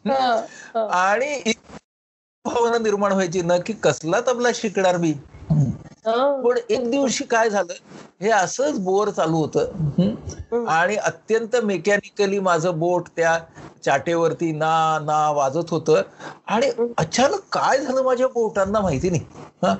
हा. 0.08 0.46
हा. 0.74 0.86
आणि 1.00 1.52
भावना 2.44 2.78
निर्माण 2.78 3.12
व्हायची 3.12 3.42
ना 3.42 3.58
की 3.58 3.72
कसला 3.82 4.20
तबला 4.20 4.48
शिकणार 4.54 4.96
मी 4.96 5.12
हा. 5.50 5.64
पण 6.42 6.58
एक 6.70 6.90
दिवशी 6.90 7.24
काय 7.24 7.50
झालं 7.50 7.72
हे 8.22 8.30
असंच 8.30 8.78
बोर 8.78 9.10
चालू 9.10 9.36
होतं. 9.36 10.64
आणि 10.68 10.96
अत्यंत 10.96 11.56
मेकॅनिकली 11.56 12.38
माझं 12.38 12.78
बोट 12.78 13.08
त्या 13.16 13.38
चाटेवरती 13.84 14.52
ना 14.52 14.98
ना 15.02 15.30
वाजत 15.30 15.70
होतं. 15.70 16.02
आणि 16.46 16.70
अचानक 16.98 17.40
काय 17.52 17.78
झालं 17.78 18.02
माझ्या 18.02 18.28
बोटांना 18.28 18.80
माहिती 18.80 19.10
नाही. 19.10 19.24
हा? 19.62 19.74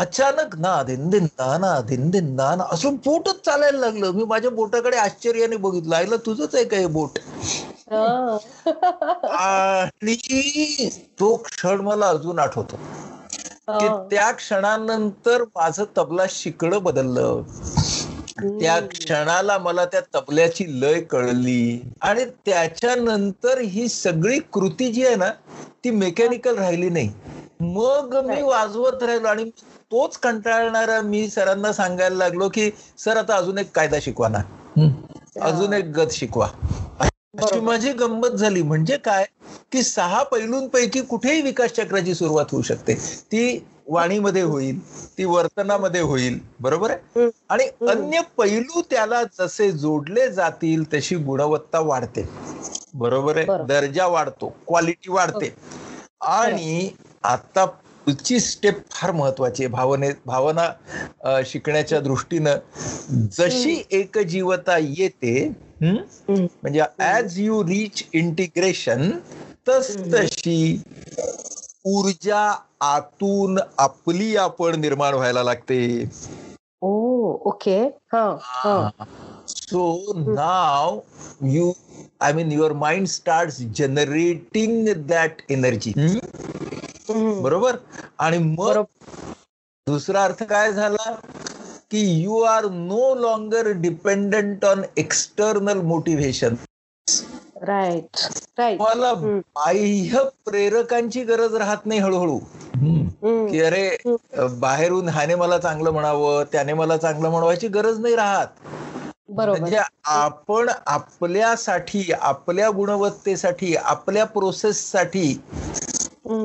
अचानक 0.00 0.56
ना 0.58 0.82
दिन 0.82 1.08
दिन 1.10 1.24
ना 1.24 1.56
ना 1.58 1.80
दिन 1.80 2.10
दिन 2.10 2.34
ना 2.34 2.54
ना 2.54 2.64
असं 2.70 2.94
बोटच 2.94 3.44
चालायला 3.44 3.78
लागलं. 3.78 4.10
मी 4.10 4.24
माझ्या 4.24 4.50
बोटाकडे 4.50 4.96
आश्चर्याने 4.96 5.56
बघितलं. 5.56 5.96
आईला 5.96 6.16
तुझंच 6.16 6.54
आहे 6.54 6.64
का 6.64 6.76
हे 6.76 6.86
बोट? 6.86 7.18
हा. 7.92 8.38
आणि 9.38 10.88
तो 11.20 11.36
क्षण 11.36 11.80
मला 11.80 12.08
अजून 12.08 12.38
आठवतो. 12.38 12.76
की. 13.74 13.88
त्या 14.10 14.30
क्षणानंतर 14.32 15.42
माझं 15.56 15.84
तबला 15.98 16.24
शिकणं 16.30 16.82
बदललं. 16.82 17.42
त्या 18.60 18.78
क्षणाला 18.80 19.56
मला 19.58 19.84
त्या 19.84 20.00
तबल्याची 20.14 20.64
लय 20.80 21.00
कळली. 21.00 21.80
आणि 22.00 22.24
त्याच्यानंतर 22.46 23.58
ही 23.58 23.88
सगळी 23.88 24.38
कृती 24.52 24.92
जी 24.92 25.06
आहे 25.06 25.16
ना 25.16 25.30
ती 25.84 25.90
मेकॅनिकल 25.90 26.58
राहिली 26.58 26.88
नाही. 26.88 27.10
मग 27.60 28.14
मी 28.26 28.40
वाजवत 28.42 29.02
राहिलो 29.02 29.28
आणि 29.28 29.44
तोच 29.90 30.16
कंटाळणारा 30.16 31.00
मी 31.00 31.28
सरांना 31.30 31.72
सांगायला 31.72 32.16
लागलो 32.16 32.48
की 32.48 32.70
सर 32.98 33.16
आता 33.16 33.36
अजून 33.36 33.58
एक 33.58 33.70
कायदा 33.74 33.98
शिकवा 34.02 34.28
ना. 34.28 34.42
अजून 35.40 35.72
एक 35.72 35.84
गत 35.90 36.12
शिकवा. 36.12 36.48
अशी. 37.34 37.60
माझी 37.60 37.92
गंमत 37.92 38.28
झाली. 38.28 38.62
म्हणजे 38.62 38.96
काय? 38.96 39.24
की 39.72 39.82
सहा 39.82 40.22
पैलूंपैकी 40.22 41.00
कुठेही 41.00 41.42
विकास 41.42 41.70
चक्राची 41.70 42.14
सुरुवात 42.14 42.44
होऊ 42.52 42.62
शकते. 42.62 42.94
ती 43.32 43.66
वाणीमध्ये 43.88 44.42
होईल 44.42 44.78
ती 45.18 45.24
वर्तनामध्ये 45.24 46.00
होईल. 46.00 46.38
बरोबर 46.60 46.90
आहे. 46.90 47.30
आणि. 47.48 47.64
अन्य 47.88 48.20
पैलू 48.38 48.82
त्याला 48.90 49.22
जसे 49.38 49.70
जोडले 49.72 50.30
जातील 50.32 50.84
तशी 50.94 51.16
गुणवत्ता 51.16 51.80
वाढते. 51.80 52.28
बरोबर 52.94 53.36
आहे. 53.36 53.46
दर्जा 53.66 54.06
वाढतो 54.06 54.48
क्वालिटी 54.66 55.10
वाढते. 55.10 55.54
आणि 56.20 56.90
आता 57.22 57.66
पुढची 58.08 58.38
स्टेप 58.40 58.78
फार 58.90 59.10
महत्वाची 59.12 59.62
आहे. 59.62 59.68
भावने 59.68 60.08
भावना 60.26 61.42
शिकण्याच्या 61.46 61.98
दृष्टीनं 62.00 63.26
जशी 63.32 63.82
एकजीवता 63.90 64.76
येते. 64.78 65.48
म्हणजे 65.82 66.82
ऍज 67.00 67.38
यू 67.40 67.62
रीच 67.64 68.02
इंटिग्रेशन 68.12 69.10
तस. 69.68 69.96
तशी 70.14 70.80
ऊर्जा 71.84 72.40
आतून 72.80 73.58
आपली 73.78 74.36
आपण 74.36 74.80
निर्माण 74.80 75.14
व्हायला 75.14 75.42
लागते. 75.42 75.78
ओ 76.82 76.92
okay. 77.50 77.78
So 79.48 80.12
now 80.16 80.98
you 81.46 81.72
I 82.20 82.32
mean 82.32 82.52
your 82.52 82.72
mind 82.72 83.06
start 83.06 83.50
generating 83.76 84.88
that 84.96 85.42
energy. 85.50 85.92
बरोबर? 87.10 87.76
आणि 88.18 88.38
मग 88.38 88.82
दुसरा 89.86 90.24
अर्थ 90.24 90.42
काय 90.42 90.72
झाला? 90.72 91.12
की 91.90 92.00
you 92.22 92.40
are 92.40 92.64
no 92.64 93.14
longer 93.14 93.68
dependent 93.72 94.64
on 94.64 94.82
external 94.96 95.80
motivation 95.80 96.54
right 97.62 98.16
right 98.58 98.78
तुम्हाला. 98.78 99.12
बाह्य 99.56 100.22
प्रेरकांची 100.46 101.24
गरज 101.24 101.54
राहत 101.54 101.86
नाही 101.86 102.00
हळूहळू. 102.00 102.38
की 103.50 103.60
अरे 103.60 103.96
बाहेरून 104.60 105.08
ह्याने 105.08 105.34
मला 105.34 105.58
चांगलं 105.58 105.90
म्हणावं 105.90 106.44
त्याने 106.52 106.72
मला 106.72 106.96
चांगलं 106.96 107.30
म्हणावायची 107.30 107.68
गरज 107.68 107.98
नाही 107.98 108.16
राहत. 108.16 108.46
बरोबर. 109.28 109.58
म्हणजे 109.60 109.78
आपण 110.04 110.68
आपल्यासाठी 110.86 112.12
आपल्या 112.20 112.70
गुणवत्तेसाठी 112.70 113.74
आपल्या 113.76 114.24
प्रोसेससाठी. 114.24 115.40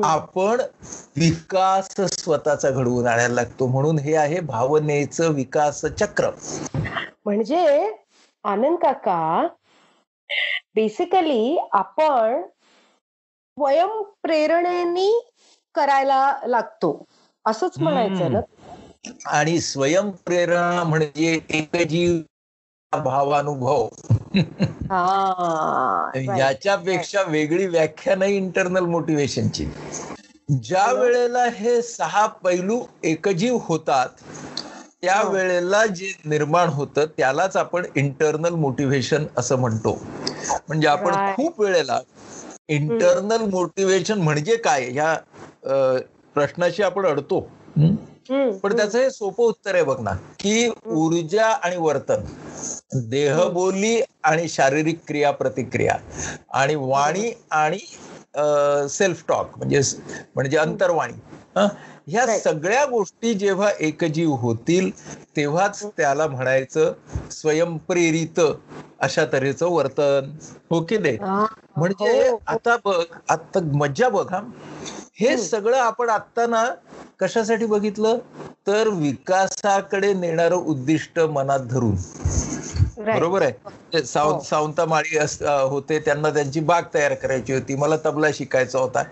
आपण 0.04 0.60
विकास 1.16 1.88
स्वतःचा 2.00 2.70
घडवून 2.70 3.06
आणायला 3.06 3.34
लागतो. 3.34 3.66
म्हणून 3.66 3.98
हे 3.98 4.14
आहे 4.16 4.40
भावनेचं 4.40 5.32
विकास 5.32 5.84
चक्र 6.00 6.30
म्हणजे 7.24 7.92
आनंद 8.44 8.78
काका 8.78 9.46
बेसिकली 10.74 11.56
आपण 11.72 12.42
स्वयंप्रेरणेने 13.56 15.10
करायला 15.74 16.36
लागतो. 16.46 17.04
असंच 17.44 17.78
म्हणायचं 17.78 18.32
ना? 18.32 18.40
आणि 19.26 19.58
स्वयंप्रेरणा 19.60 20.82
म्हणजे 20.84 21.40
एकजीव 21.50 22.18
भावानुभव. 22.96 23.88
हा. 24.90 26.10
याच्यापेक्षा 26.38 27.22
वेगळी 27.22 27.66
व्याख्या 27.66 28.14
नाही 28.16 28.36
इंटरनल 28.36 28.84
मोटिवेशनची 28.84 29.66
ज्या 30.62 30.92
वेळेला 30.92 31.44
हे 31.44 31.82
सहा 31.82 32.26
पैलू 32.26 32.80
एकजीव 33.04 33.58
होतात 33.62 34.08
त्या 35.02 35.16
हो. 35.16 35.30
वेळेला 35.30 35.86
जे 35.86 36.12
निर्माण 36.24 36.68
होतं 36.68 37.04
त्यालाच 37.06 37.56
आपण 37.56 37.84
इंटरनल 37.96 38.54
मोटिवेशन 38.54 39.24
असं 39.36 39.56
म्हणतो. 39.56 39.98
म्हणजे 40.68 40.88
आपण. 40.88 41.14
खूप 41.36 41.60
वेळेला 41.60 42.00
इंटरनल 42.68 43.42
मोटिवेशन 43.42 44.18
म्हणजे 44.18 44.56
काय 44.56 44.90
ह्या 44.90 45.14
प्रश्नाशी 46.34 46.82
आपण 46.82 47.06
अडतो. 47.06 47.40
पण 48.62 48.76
त्याचं 48.76 48.98
हे 48.98 49.10
सोपं 49.10 49.44
उत्तर 49.44 49.74
आहे 49.74 49.84
बघ 49.84 50.00
ना 50.00 50.12
की 50.40 50.70
ऊर्जा 50.86 51.46
आणि 51.46 51.76
वर्तन. 51.76 52.24
देहबोली 53.08 54.00
आणि 54.24 54.48
शारीरिक 54.48 54.98
क्रिया 55.08 55.30
प्रतिक्रिया 55.30 55.96
आणि 56.52 56.74
वाणी 56.74 57.32
आणि 57.50 57.78
सेल्फ 58.88 59.24
टॉक 59.28 59.56
म्हणजे 59.58 59.80
म्हणजे 60.34 60.56
अंतर्वाणी 60.56 61.12
हं? 61.56 61.66
ह्या 62.08 62.24
Right. 62.24 62.40
सगळ्या 62.40 62.84
गोष्टी 62.84 63.32
जेव्हा 63.34 63.70
एकजीव 63.80 64.30
होतील 64.32 64.90
तेव्हाच 65.36 65.82
त्याला 65.86 66.26
म्हणायचं 66.26 66.92
स्वयंप्रेरित 67.30 68.40
अशा 69.00 69.24
तऱ्हेचं 69.32 69.66
वर्तन 69.66 70.30
हो 70.70 70.80
की 70.82 70.98
नाही 70.98 71.16
हा. 71.16 71.44
म्हणजे 71.76 72.28
हो. 72.30 72.38
आता 72.46 72.76
बघ 72.84 73.02
आता 73.28 73.60
मज्जा 73.74 74.08
बघ 74.08 74.26
हा 74.32 74.40
हे. 75.20 75.36
सगळं 75.38 75.76
आपण 75.78 76.08
आता 76.08 76.46
ना 76.46 76.64
कशासाठी 77.20 77.66
बघितलं 77.66 78.18
तर 78.66 78.88
विकासाकडे 78.88 80.12
नेणारं 80.14 80.56
उद्दिष्ट 80.56 81.18
मनात 81.20 81.60
धरून. 81.60 81.94
बरोबर 82.98 83.42
आहे. 83.42 83.52
हो. 83.92 84.02
सावंत 84.04 84.40
सावंता 84.40 84.84
माळी 84.86 85.16
होते 85.68 85.98
त्यांना 85.98 86.30
त्यांची 86.30 86.60
बाग 86.62 86.82
तयार 86.94 87.14
करायची 87.14 87.52
होती. 87.52 87.74
मला 87.76 87.96
तबला 88.04 88.28
शिकायचा 88.34 88.78
होता. 88.78 89.02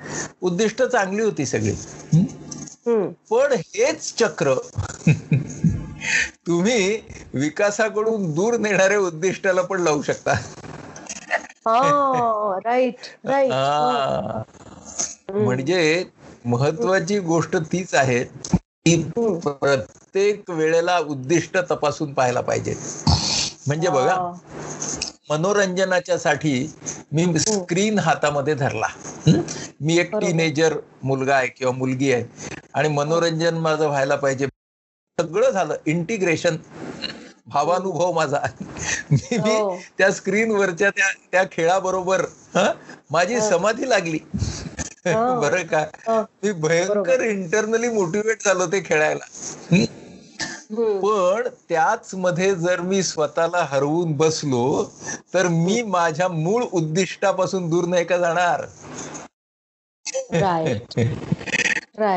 उद्दिष्ट 0.43 0.83
चांगली 0.83 1.23
होती 1.23 1.47
सगळी. 1.47 1.75
हं? 2.87 3.13
पण 3.31 3.53
हेच 3.57 4.13
चक्र 4.17 4.55
तुम्ही 6.47 7.01
विकासाकडून 7.35 8.31
दूर 8.35 8.57
नेणाऱ्या 8.57 8.99
उद्दिष्टाला 9.01 9.63
पण 9.63 9.81
लावू 9.81 10.03
शकता. 10.03 10.35
हा 11.67 12.59
राईट 12.65 13.07
राईट 13.27 13.53
हा. 13.53 14.43
म्हणजे 15.35 16.05
महत्वाची 16.45 17.19
गोष्ट 17.21 17.57
तीच 17.73 17.95
आहे 17.95 18.23
की. 18.25 19.03
प्रत्येक 19.45 20.51
वेळेला 20.51 20.99
उद्दिष्ट 20.99 21.57
तपासून 21.71 22.13
पाहायला 22.15 22.41
पाहिजे. 22.41 22.75
म्हणजे 23.67 23.89
बघा 23.89 24.17
मनोरंजनाच्या 25.31 26.19
साठी 26.19 26.55
मी 27.13 27.39
स्क्रीन 27.39 27.99
हातामध्ये 27.99 28.55
धरला? 28.55 28.87
मी 29.81 29.99
एक. 29.99 30.17
टीनेजर 30.17 30.75
मुलगा 31.03 31.37
आहे 31.37 31.47
किंवा 31.49 31.73
मुलगी 31.73 32.13
आहे 32.13 32.25
आणि 32.75 32.89
मनोरंजन 32.89 33.55
माझं 33.55 33.87
व्हायला 33.87 34.17
पाहिजे 34.17 34.47
सगळं 35.19 35.51
झालं 35.51 35.77
इंटिग्रेशन 35.87 36.57
भावानुभव 37.47 38.13
माझा 38.13 38.39
मी 39.11 39.17
मी 39.37 39.37
हो. 39.39 39.77
त्या 39.99 40.11
स्क्रीनवरच्या 40.13 40.91
त्या 40.91 41.09
त्या 41.33 41.43
खेळाबरोबर 41.53 42.21
हं? 42.55 42.71
माझी. 43.11 43.41
समाधी 43.41 43.89
लागली. 43.89 44.19
बरं 45.07 45.67
का. 45.67 45.85
मी 46.43 46.53
भयंकर. 46.53 47.21
इंटरनली 47.21 47.89
मोटिवेट 47.89 48.45
झालो 48.45 48.67
ते 48.67 48.81
खेळायला. 48.85 49.25
पण 51.03 51.49
त्याच 51.69 52.11
मध्ये 52.15 52.55
जर 52.55 52.81
मी 52.81 53.03
स्वतःला 53.03 53.63
हरवून 53.63 54.13
बसलो 54.13 54.91
तर 55.35 55.49
मी 55.49 55.83
माझ्या 55.83 56.29
मूळ 56.29 56.65
उद्दिष्टापासून 56.73 57.69
दूर 57.71 57.85
नाही 57.85 58.05
का 58.05 58.17
जाणार? 58.19 58.65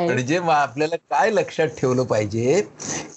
म्हणजे 0.06 0.40
मग 0.40 0.50
आपल्याला 0.50 0.96
काय 0.96 1.32
लक्षात 1.32 1.68
ठेवलं 1.68 2.04
पाहिजे 2.04 2.62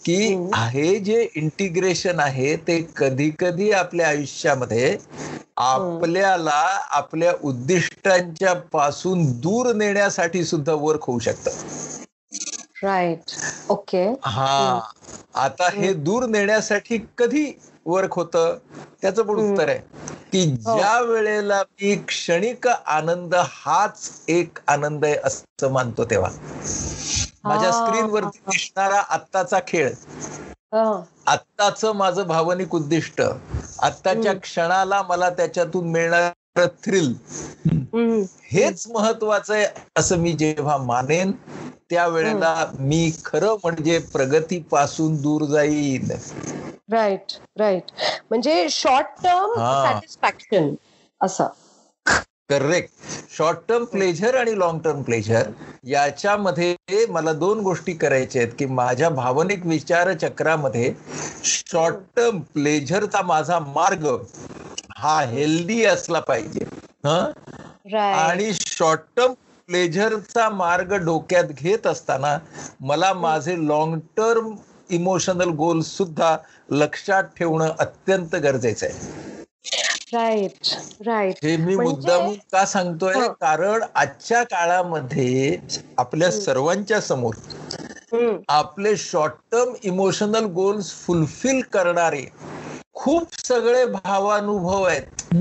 की. 0.04 0.16
हे. 0.54 0.98
जे 0.98 1.28
इंटिग्रेशन 1.34 2.20
आहे 2.20 2.56
ते 2.56 2.80
कधी 2.96 3.30
कधी 3.38 3.70
आपल्या 3.72 4.08
आयुष्यामध्ये 4.08 4.96
आपल्याला 5.56 6.60
आपल्या 6.90 7.32
उद्दिष्टांच्या 7.42 8.54
पासून 8.72 9.24
दूर 9.40 9.72
नेण्यासाठी 9.74 10.44
सुद्धा 10.44 10.72
वर्क 10.72 11.04
होऊ 11.04 11.18
शकतं. 11.18 11.50
राईट 12.82 13.30
ओके 13.70 14.04
हा. 14.24 14.80
आता 15.34 15.68
हे 15.70 15.92
दूर 15.94 16.24
नेण्यासाठी 16.26 16.98
कधी 17.18 17.44
वर्क 17.86 18.12
होतं? 18.12 18.58
त्याचं 19.02 19.22
पण 19.22 19.38
हम्म. 19.38 19.52
उत्तर 19.52 19.68
आहे. 19.68 19.78
की 20.32 20.44
ज्या 20.56 21.00
वेळेला 21.00 21.62
मी 21.62 21.94
क्षणिक 22.08 22.68
आनंद 22.68 23.34
हाच 23.34 24.10
एक 24.28 24.58
आनंद 24.66 25.04
आहे 25.04 25.16
असं 25.24 25.70
मानतो 25.72 26.04
तेव्हा. 26.04 26.30
माझ्या 27.44 27.70
हा. 27.70 27.72
स्क्रीनवरती 27.72 28.38
दिसणारा 28.50 29.00
आत्ताचा 29.08 29.58
खेळ. 29.66 29.90
आत्ताच 31.26 31.84
माझं 31.84 32.26
भावनिक 32.26 32.74
उद्दिष्ट. 32.74 33.20
आत्ताच्या. 33.78 34.32
क्षणाला 34.34 35.02
मला 35.02 35.30
त्याच्यातून 35.30 35.90
मिळणार 35.90 36.30
थ्रिल 36.66 37.12
हेच 38.52 38.86
महत्वाचं 38.88 39.54
आहे 39.54 39.66
असं 39.96 40.18
मी 40.18 40.32
जेव्हा 40.32 40.76
मानेन 40.76 41.32
त्यावेळेला 41.90 42.54
मी 42.78 43.10
खरं 43.24 43.56
म्हणजे 43.64 43.98
प्रगतीपासून 44.12 45.16
दूर 45.16 45.44
जाईन. 45.44 46.10
राईट 46.92 47.32
राईट 47.58 47.90
म्हणजे 48.30 48.66
शॉर्ट 48.70 49.22
टर्म. 49.24 49.54
सॅटिस्फॅक्शन 49.54 50.74
असं. 51.20 51.46
करेक्ट 52.50 52.90
शॉर्ट 53.36 53.58
टर्म 53.68 53.84
प्लेजर 53.84 54.34
आणि 54.34 54.58
लॉंग 54.58 54.78
टर्म 54.78 55.02
प्लेजर 55.02 55.48
याच्यामध्ये 55.84 57.04
मला 57.08 57.32
दोन 57.32 57.58
गोष्टी 57.60 57.92
करायच्या 57.92 58.42
आहेत 58.42 58.52
की 58.58 58.66
माझ्या 58.66 59.08
भावनिक 59.10 59.66
विचार 59.66 60.12
चक्रामध्ये 60.12 60.92
शॉर्ट 61.44 61.96
टर्म 62.16 62.38
प्लेजरचा 62.54 63.22
माझा 63.22 63.58
मार्ग 63.58 64.06
हा 64.98 65.20
हेल्दी 65.22 65.84
असला 65.84 66.20
पाहिजे. 66.20 66.64
हं? 67.04 67.30
आणि 67.96 68.52
शॉर्ट 68.54 69.00
टर्म 69.16 69.32
प्लेजरचा 69.68 70.48
मार्ग 70.48 70.92
डोक्यात 70.94 71.44
घेत 71.44 71.86
असताना 71.86 72.38
मला 72.80 73.12
माझे 73.12 73.56
लॉंग 73.68 73.98
टर्म 74.16 74.54
इमोशनल 74.90 75.48
गोल 75.48 75.80
सुद्धा 75.80 76.36
लक्षात 76.70 77.24
ठेवणं 77.38 77.72
अत्यंत 77.78 78.36
गरजेचं 78.36 78.86
आहे. 78.86 79.16
राईट 80.12 80.68
राईट 81.06 81.34
हे 81.42 81.56
मी 81.56 81.74
म्हणजे- 81.74 81.94
मुद्दामून 81.94 82.34
का 82.52 82.64
सांगतोय? 82.64 83.14
हं. 83.14 83.32
कारण 83.40 83.82
आजच्या 83.94 84.42
काळामध्ये 84.42 85.56
आपल्या 85.98 86.30
सर्वांच्या 86.32 87.00
समोर 87.00 87.34
आपले 88.48 88.96
short 88.96 89.32
term 89.52 89.72
emotional 89.82 90.44
goals 90.44 90.92
fulfil 90.92 91.60
करणारे 91.72 92.24
खूप 92.98 93.46
सगळे 93.46 93.84
भावानुभव 93.86 94.82
आहेत. 94.82 95.34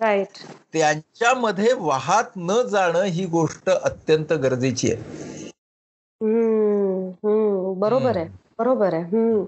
राईट 0.00 0.26
त्यांच्यामध्ये 0.72 1.72
वाहत 1.72 2.24
न 2.36 2.62
जाणं 2.62 3.02
ही 3.02 3.26
गोष्ट 3.26 3.70
अत्यंत 3.70 4.32
गरजेची 4.32 4.92
आहे. 4.92 5.02
हम्म 6.22 7.08
हम्म. 7.08 7.80
बरोबर 7.80 8.16
आहे 8.16 8.28
बरोबर 8.58 8.94
आहे. 8.94 9.02
हम्म. 9.02 9.40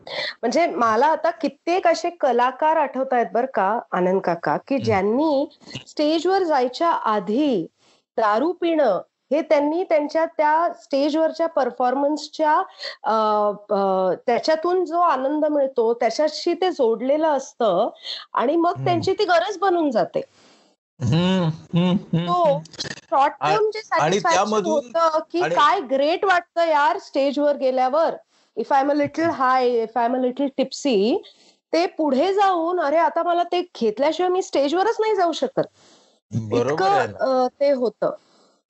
म्हणजे 0.43 0.67
मला 0.67 1.07
आता 1.07 1.31
कित्येक 1.31 1.87
असे 1.87 2.11
कलाकार 2.11 2.77
आठवत 2.77 3.13
आहेत 3.13 3.27
बर 3.33 3.47
का 3.47 3.79
आनंद 3.93 4.21
काका 4.21 4.57
की 4.69 4.79
ज्यांनी 4.79 5.49
स्टेजवर 5.87 6.43
जायच्या 6.43 6.91
आधी 6.91 7.67
दारू 8.19 8.53
पिणं 8.53 9.01
हे 9.31 9.41
त्यांनी 9.43 9.83
त्यांच्या 9.85 10.25
त्या 10.37 10.69
स्टेजवरच्या 10.75 11.47
परफॉर्मन्सच्या 11.49 12.61
त्याच्यातून 14.27 14.85
जो 14.85 15.01
आनंद 15.01 15.45
मिळतो 15.47 15.93
त्याच्याशी 15.95 16.55
ते 16.55 16.71
जोडलेलं 16.71 17.29
असतं 17.29 17.89
आणि 18.35 18.57
मग. 18.57 18.75
त्यांची 18.77 19.13
ती 19.13 19.25
गरज 19.25 19.59
बनून 19.59 19.91
जाते. 19.91 20.21
शॉर्ट 23.11 23.33
टर्म 23.41 23.69
जे 23.71 23.81
सॅटिस्फॅक्शन 23.83 24.67
होतं 24.67 25.19
की 25.31 25.45
काय 25.47 25.81
ग्रेट 25.91 26.25
वाटतं 26.25 26.69
यार 26.69 26.99
स्टेजवर 26.99 27.57
गेल्यावर. 27.57 28.15
If 28.57 28.73
I 28.73 28.81
am 28.81 28.91
a 28.91 28.95
little 28.95 29.29
high 29.33 29.69
if 29.83 29.97
I 29.99 30.05
am 30.05 30.15
a 30.15 30.19
little 30.19 30.47
tipsy 30.57 31.23
ते 31.73 31.85
पुढे 31.99 32.33
जाऊन 32.35 32.81
अरे 32.81 32.97
आता 32.99 33.23
मला 33.23 33.43
ते 33.53 33.61
घेतल्याशिवाय 33.63 34.31
मी 34.31 34.43
स्टेजवरच 34.43 34.97
नाही 35.01 35.15
जाऊ 35.17 35.33
शकत. 35.33 35.67
इतकं 36.53 37.47
ते 37.61 37.71
होतं. 37.73 38.11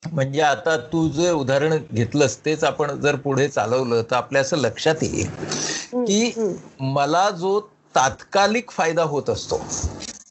म्हणजे 0.03 0.41
आता 0.41 0.75
तू 0.93 1.07
जे 1.09 1.29
उदाहरण 1.31 1.77
घेतलंस 1.93 2.37
तेच 2.45 2.63
आपण 2.63 2.91
जर 3.01 3.15
पुढे 3.15 3.47
चालवलं 3.47 4.01
तर 4.01 4.15
आपल्या 4.15 4.41
असं 4.41 4.57
लक्षात 4.57 4.95
येईल 5.01 5.27
की. 6.05 6.31
मला 6.79 7.29
जो 7.29 7.59
तात्कालिक 7.95 8.69
फायदा 8.71 9.03
होत 9.03 9.29
असतो 9.29 9.61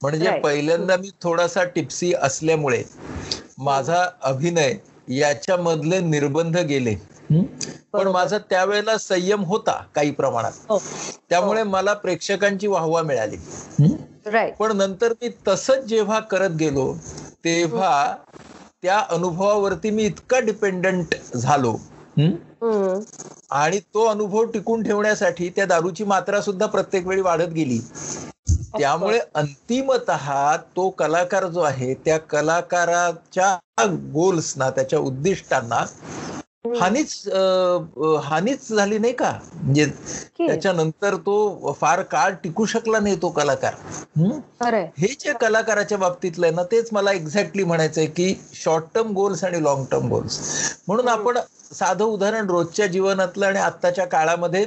म्हणजे. 0.02 0.30
पहिल्यांदा 0.40 0.96
मी 0.96 1.10
थोडासा 1.22 1.64
टिप्सी 1.64 2.12
असल्यामुळे 2.14 2.82
माझा 3.58 4.04
अभिनय 4.22 4.74
याच्यामधले 5.10 6.00
निर्बंध 6.00 6.56
गेले 6.58 6.90
हं? 7.30 7.42
पण. 7.92 8.08
माझा 8.08 8.38
त्यावेळेला 8.50 8.96
संयम 8.98 9.44
होता 9.44 9.80
काही 9.94 10.10
प्रमाणात 10.10 10.52
हो 10.68 10.78
त्यामुळे 11.30 11.62
मला 11.62 11.92
प्रेक्षकांची 11.94 12.66
वाहवा 12.66 13.02
मिळाली 13.02 13.36
हं? 13.80 14.50
पण 14.58 14.76
नंतर 14.76 15.12
मी 15.22 15.28
तसंच 15.48 15.84
जेव्हा 15.84 16.18
करत 16.20 16.50
गेलो 16.50 16.92
तेव्हा 17.44 17.92
त्या 18.82 18.98
अनुभवावरती 19.10 19.90
मी 19.90 20.02
इतका 20.02 20.40
डिपेंडंट 20.40 21.14
झालो? 21.36 21.76
आणि 23.50 23.78
तो 23.94 24.04
अनुभव 24.06 24.44
टिकून 24.44 24.82
ठेवण्यासाठी 24.82 25.48
त्या 25.48 25.66
दारूची 25.66 26.04
मात्रा 26.04 26.40
सुद्धा 26.40 26.66
प्रत्येक 26.66 27.06
वेळी 27.06 27.20
वाढत 27.20 27.48
गेली. 27.48 27.78
त्यामुळे 28.78 29.20
अंतिमत 29.34 30.10
तो 30.76 30.90
कलाकार 30.90 31.46
जो 31.46 31.60
आहे 31.60 31.94
त्या 31.94 32.18
कलाकाराच्या 32.18 33.56
गोल्सना 34.14 34.70
त्याच्या 34.70 34.98
उद्दिष्टांना 34.98 35.84
हानीच 36.64 37.12
हानीच 38.22 38.68
झाली 38.72 38.98
नाही 38.98 39.12
का? 39.12 39.30
म्हणजे 39.54 39.84
त्याच्यानंतर 40.38 41.14
तो 41.16 41.72
फार 41.80 42.02
काळ 42.02 42.32
टिकू 42.34 42.64
शकला 42.64 42.98
नाही 42.98 43.16
तो 43.22 43.28
कलाकार. 43.28 43.74
हं? 44.18 44.38
हे 44.98 45.06
जे 45.20 45.32
कलाकाराच्या 45.40 45.98
बाबतीतलं 45.98 46.46
आहे 46.46 46.54
ना 46.54 46.62
तेच 46.62 46.88
मला 46.92 47.12
एक्झॅक्टली 47.12 47.64
म्हणायचंय 47.64 48.06
की 48.06 48.34
शॉर्ट 48.54 48.84
टर्म 48.94 49.12
गोल्स 49.12 49.44
आणि 49.44 49.62
लॉंग 49.64 49.84
टर्म 49.90 50.08
गोल्स 50.08 50.38
म्हणून 50.88 51.08
आपण 51.08 51.38
साधं 51.70 52.04
उदाहरण 52.04 52.46
रोजच्या 52.46 52.86
जीवनातलं 52.86 53.46
आणि 53.46 53.58
आत्ताच्या 53.58 54.04
काळामध्ये 54.04 54.64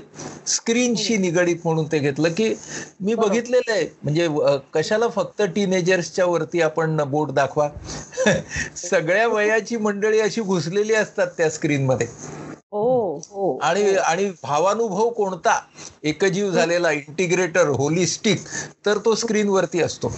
स्क्रीनशी 0.48 1.18
निगडीत 1.18 1.56
म्हणून 1.64 1.86
ते 1.86 2.00
घेतलं 2.00 2.30
की 2.30 2.54
मी 3.02 3.16
बघितलेलं 3.16 3.72
आहे. 3.72 3.86
म्हणजे 4.04 4.28
कशाला 4.74 5.08
फक्त 5.08 5.42
टीनेजर्सच्या 5.56 6.26
वरती 6.26 6.62
आपण 6.62 7.04
बोट 7.04 7.32
दाखवा? 7.32 7.70
सगळ्या 8.90 9.28
वयाची 9.28 9.78
मंडळी 9.78 10.20
अशी 10.20 10.42
घुसलेली 10.42 10.94
असतात 10.94 11.28
त्या 11.38 11.50
स्क्रीनमध्ये. 11.50 12.08
आणि 13.62 13.96
आणि 13.96 14.32
भावानुभव 14.44 15.10
कोणता? 15.10 15.60
एकजीव 16.04 16.52
झालेला 16.52 16.92
इंटिग्रेटर 16.92 17.68
होलिस्टिक 17.68 18.38
तर 18.86 18.98
तो 18.98 19.16
स्क्रीनवरती 19.16 19.82
असतो. 19.82 20.12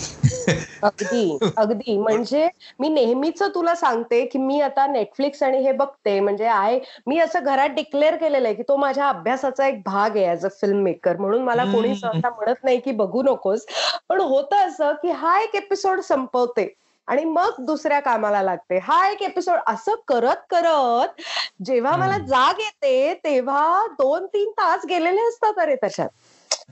अगदी 0.84 1.38
अगदी. 1.58 1.98
म्हणजे 2.02 2.50
मी 2.80 2.90
नेहमीच 2.90 3.44
तुला 3.44 3.76
सांगते 3.76 4.26
की 4.26 4.40
मी 4.40 4.62
आता 4.62 4.88
नेटफ्लिक्स 4.88 5.44
आणि 5.44 5.58
हे 5.58 5.72
बघते. 5.72 6.20
म्हणजे 6.20 6.46
आय 6.46 6.80
मी 7.08 7.20
असं 7.20 7.40
घरात 7.44 7.70
डिक्लेअर 7.70 8.16
केलेलं 8.16 8.48
आहे 8.48 8.56
की 8.56 8.64
तो 8.64 8.78
माझ्या 8.78 9.10
अभ्यासाचा 9.10 9.68
एक 9.68 9.82
भाग 9.86 10.18
आहे 10.18 10.32
ऍज 10.32 10.46
अ 10.46 10.50
फिल्म 10.62 10.78
मेकर 10.78 11.18
म्हणून 11.18 11.42
मला 11.42 11.64
कोणी. 11.64 11.96
सहसा 11.96 12.30
म्हणत 12.30 12.64
नाही 12.64 12.80
की 12.80 12.92
बघू 12.92 13.24
नकोस. 13.24 13.66
पण 14.10 14.22
होतं 14.22 14.56
असं 14.56 14.92
की 14.92 15.12
हा 15.12 15.42
एक 15.42 15.56
एपिसोड 15.56 16.00
संपवते. 16.00 16.74
आणि 17.08 17.24
मग 17.26 17.50
दुसऱ्या 17.60 18.00
कामाला 18.00 18.42
लागते 18.44 18.78
हा 18.78 19.08
एक 19.10 19.22
एपिसोड 19.22 19.60
असं 19.68 19.96
करत 20.08 20.46
करत 20.50 21.22
जेव्हा 21.66 21.96
मला. 21.96 22.18
जाग 22.18 22.60
येते 22.60 23.14
तेव्हा 23.14 23.86
दोन 23.88 24.26
तीन 24.26 24.52
तास 24.52 24.86
गेलेले 24.86 25.22
असतात 25.22 25.60
अरे 25.60 25.76
त्याच्यात 25.76 26.10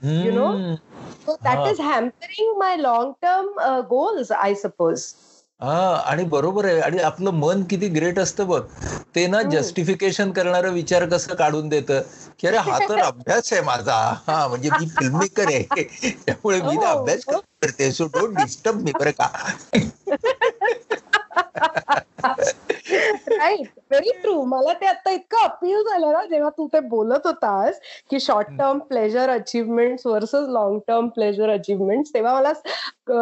You 0.04 0.32
know? 0.32 0.48
हम्म. 0.48 0.74
So 1.26 1.36
that 1.44 1.58
हा. 1.58 1.70
is 1.70 1.78
hampering 1.78 2.48
my 2.58 2.76
long 2.76 3.14
term 3.22 3.46
uh, 3.58 3.82
goals, 3.82 4.30
I 4.30 4.52
suppose. 4.54 5.04
हा 5.60 5.94
आणि 5.96 6.24
बरोबर 6.24 6.64
आहे 6.64 6.80
आणि 6.80 6.98
आपलं 6.98 7.30
मन 7.30 7.62
किती 7.62 7.88
ग्रेट 7.88 8.18
असतं 8.18 8.46
बघ 8.46 8.60
ते 9.14 9.26
ना. 9.26 9.42
जस्टिफिकेशन 9.42 10.30
करणारा 10.32 10.68
विचार 10.68 11.08
कसं 11.08 11.34
काढून 11.34 11.68
देतं 11.68 12.00
की 12.38 12.46
अरे 12.48 12.56
हा 12.56 12.78
तर 12.78 12.98
अभ्यास 13.02 13.52
आहे 13.52 13.62
माझा 13.62 13.96
हा 14.26 14.46
म्हणजे 14.48 14.70
मी 14.70 14.86
फिल्म 14.88 15.18
मेकर 15.18 15.46
आहे 15.46 15.84
त्यामुळे 16.26 16.60
मी 16.60 16.76
ना 16.76 16.88
हो, 16.90 16.98
अभ्यास 16.98 17.24
हो. 17.28 17.40
करते 17.64 17.90
सो 17.92 18.04
डोंट 18.06 18.36
डिस्टर्ब 18.36 18.82
मी 18.84 18.92
बरं 18.92 19.10
का? 19.10 19.32
राईट 23.28 23.68
व्हेरी 23.90 24.10
ट्रू 24.22 24.42
मला 24.44 24.72
ते 24.72 24.86
आता 24.86 25.10
इतकं 25.10 25.38
अपील 25.38 25.82
झालं 25.82 26.12
ना 26.12 26.24
जेव्हा 26.24 26.50
तू 26.50 26.66
ते 26.72 26.80
बोलत 26.80 27.26
होतास 27.26 27.80
की 28.10 28.20
short 28.20 28.48
term 28.58 28.78
pleasure 28.78 29.30
achievement 29.30 30.06
versus 30.06 30.48
long 30.48 30.78
term 30.88 31.08
pleasure 31.08 31.50
achievement 31.50 32.06
तेव्हा 32.14 32.34
मला 32.34 32.52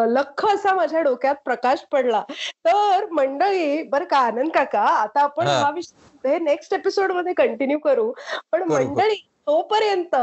लख 0.07 0.45
असा 0.47 0.75
माझ्या 0.75 1.01
डोक्यात 1.01 1.35
प्रकाश 1.45 1.85
पडला. 1.93 2.23
तर 2.65 3.07
मंडळी 3.11 3.83
बरं 3.83 4.05
का 4.05 4.19
आनंद 4.19 4.51
काका 4.51 4.81
आता 4.81 5.21
आपण 5.21 5.47
हा. 5.47 5.71
विषय 5.71 6.39
नेक्स्ट 6.39 6.75
एपिसोडमध्ये 6.75 7.33
कंटिन्यू 7.33 7.79
करू. 7.79 8.13
पण. 8.53 8.63
मंडळी 8.63 9.17
तोपर्यंत 9.47 10.15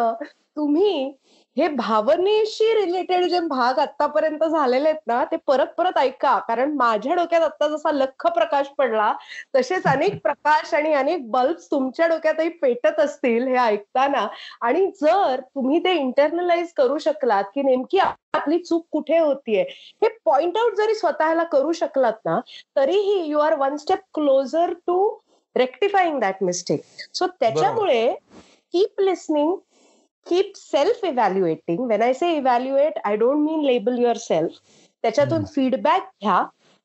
तुम्ही 0.55 1.13
हे 1.57 1.67
भावनेशी 1.69 2.73
रिलेटेड 2.75 3.25
जे 3.29 3.39
भाग 3.47 3.79
आतापर्यंत 3.79 4.43
झालेले 4.43 4.89
आहेत 4.89 4.99
ना 5.07 5.23
ते 5.31 5.35
परत 5.47 5.67
परत 5.77 5.97
ऐका. 5.97 6.37
कारण 6.47 6.73
माझ्या 6.77 7.15
डोक्यात 7.15 7.41
आता 7.41 7.67
जसा 7.67 7.91
लख 7.91 8.25
प्रकाश 8.27 8.67
पडला 8.77 9.11
तसेच 9.55 9.87
अनेक 9.87 10.19
प्रकाश 10.23 10.73
आणि 10.73 10.93
अनेक 10.93 11.29
बल्ब 11.31 11.57
तुमच्या 11.71 12.07
डोक्यातही 12.07 12.49
पेटत 12.61 12.99
असतील 12.99 13.47
हे 13.47 13.57
ऐकताना. 13.57 14.25
आणि 14.61 14.85
जर 15.01 15.39
तुम्ही 15.41 15.79
ते 15.79 15.93
इंटरनलाइज 15.99 16.73
करू 16.77 16.97
शकलात 16.97 17.43
की 17.55 17.63
नेमकी 17.63 17.99
आपली 17.99 18.59
चूक 18.59 18.85
कुठे 18.91 19.17
होतीये 19.17 19.61
हे 20.03 20.07
पॉइंट 20.25 20.57
आउट 20.57 20.75
जरी 20.75 20.95
स्वतःला 20.95 21.43
करू 21.51 21.71
शकलात 21.73 22.25
ना 22.25 22.39
तरीही 22.75 23.23
you 23.29 23.39
are 23.39 23.55
one 23.59 23.75
step 23.77 23.99
closer 24.13 24.73
to 24.87 25.07
rectifying 25.55 26.19
that 26.19 26.43
mistake 26.43 26.81
so 27.13 27.27
त्याच्यामुळे 27.29 28.11
keep 28.73 29.01
listening 29.01 29.55
keep 30.27 30.51
self 30.55 31.03
evaluating 31.05 31.85
when 31.87 32.01
I 32.01 32.13
say 32.13 32.31
evaluate 32.35 32.99
I 33.05 33.15
don't 33.15 33.37
mean 33.39 33.65
label 33.65 33.97
yourself 34.17 34.59
त्याच्यातून. 35.03 35.43
फीडबॅक 35.45 36.09
घ्या 36.21 36.43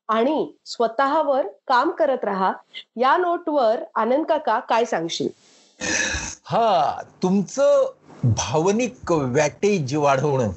आणि 0.09 0.53
स्वतःवर 0.65 1.47
काम 1.67 1.91
करत 1.91 2.23
राहा 2.23 2.51
या 2.97 3.15
नोटवर 3.17 3.83
आनंद 3.95 4.25
काका 4.25 4.59
काय 4.59 4.85
सांगशील 4.85 5.29
हा 6.45 7.01
तुमचं 7.23 7.85
भावनिक 8.23 9.11
वॅटेज 9.11 9.95
वाढवणं 9.95 10.51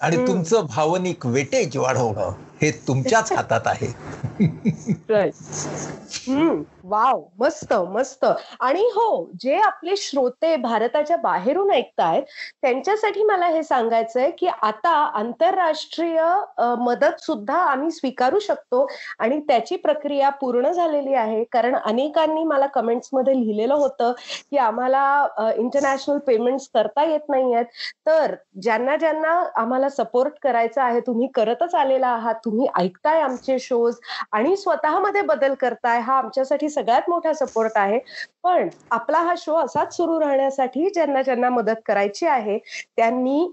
आणि. 0.00 0.16
तुमचं 0.16 0.66
भावनिक 0.66 1.26
वेटेज 1.26 1.76
वाढवणं 1.76 2.32
हे 2.62 2.70
तुमच्याच 2.86 3.32
हातात 3.32 3.66
आहे. 3.66 3.92
हम्म. 6.28 6.62
वाव 6.84 7.22
मस्त 7.38 7.72
मस्त. 7.72 8.24
आणि 8.60 8.82
हो 8.94 9.30
जे 9.40 9.54
आपले 9.56 9.96
श्रोते 9.96 10.54
भारताच्या 10.56 11.16
बाहेरून 11.16 11.70
ऐकतायत 11.70 12.22
त्यांच्यासाठी 12.62 13.22
मला 13.22 13.46
हे 13.46 13.62
सांगायचंय 13.62 14.30
की 14.30 14.46
आता 14.46 14.90
आंतरराष्ट्रीय 15.14 16.22
मदत 16.78 17.20
सुद्धा 17.20 17.56
आम्ही 17.62 17.90
स्वीकारू 17.90 18.38
शकतो 18.38 18.86
आणि 19.18 19.40
त्याची 19.40 19.76
प्रक्रिया 19.76 20.30
पूर्ण 20.30 20.70
झालेली 20.70 21.14
आहे. 21.14 21.44
कारण 21.44 21.76
अनेकांनी 21.76 22.44
मला 22.44 22.66
कमेंट्समध्ये 22.66 23.34
लिहिलेलं 23.34 23.74
होतं 23.74 24.12
की 24.50 24.56
आम्हाला 24.56 25.52
इंटरनॅशनल 25.56 26.18
पेमेंट्स 26.18 26.68
करता 26.74 27.04
येत 27.04 27.28
नाहीयेत. 27.28 27.64
तर 28.06 28.34
ज्यांना 28.62 28.96
ज्यांना 28.96 29.42
आम्हाला 29.56 29.88
सपोर्ट 29.88 30.32
करायचा 30.42 30.84
आहे 30.84 31.00
तुम्ही 31.00 31.28
करतच 31.34 31.74
आलेला 31.74 32.08
आहात 32.08 32.34
तुम्ही 32.50 32.66
ऐकताय 32.76 33.20
आमचे 33.20 33.58
शोज 33.58 33.94
आणि 34.32 34.56
स्वतःमध्ये 34.56 35.22
बदल 35.22 35.54
करताय 35.54 36.00
हा 36.00 36.16
आमच्यासाठी 36.18 36.68
सगळ्यात 36.68 37.08
मोठा 37.10 37.32
सपोर्ट 37.34 37.72
आहे. 37.76 37.98
पण 38.44 38.68
आपला 38.90 39.18
हा 39.18 39.34
शो 39.38 39.56
असाच 39.56 39.96
सुरू 39.96 40.18
राहण्यासाठी 40.20 40.88
ज्यांना 40.90 41.22
ज्यांना 41.22 41.48
मदत 41.50 41.80
करायची 41.86 42.26
आहे 42.26 42.58
त्यांनी 42.96 43.46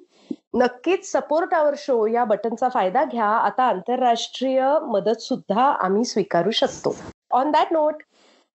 नक्कीच 0.54 1.12
सपोर्ट 1.12 1.54
आवर 1.54 1.74
शो 1.78 2.06
या 2.08 2.24
बटनचा 2.24 2.70
फायदा 2.70 3.04
घ्या. 3.04 3.26
आता 3.26 3.64
आंतरराष्ट्रीय 3.64 4.62
मदत 4.84 5.22
सुद्धा 5.22 5.64
आम्ही 5.64 6.06
स्वीकारू 6.06 6.52
शकतो. 6.54 6.96
On 7.32 7.52
that 7.52 7.74
note 7.74 8.04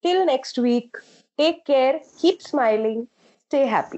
till 0.03 0.21
next 0.25 0.59
week 0.59 0.97
take 1.39 1.61
care 1.67 1.97
keep 2.21 2.41
smiling 2.41 3.03
stay 3.03 3.63
happy 3.65 3.97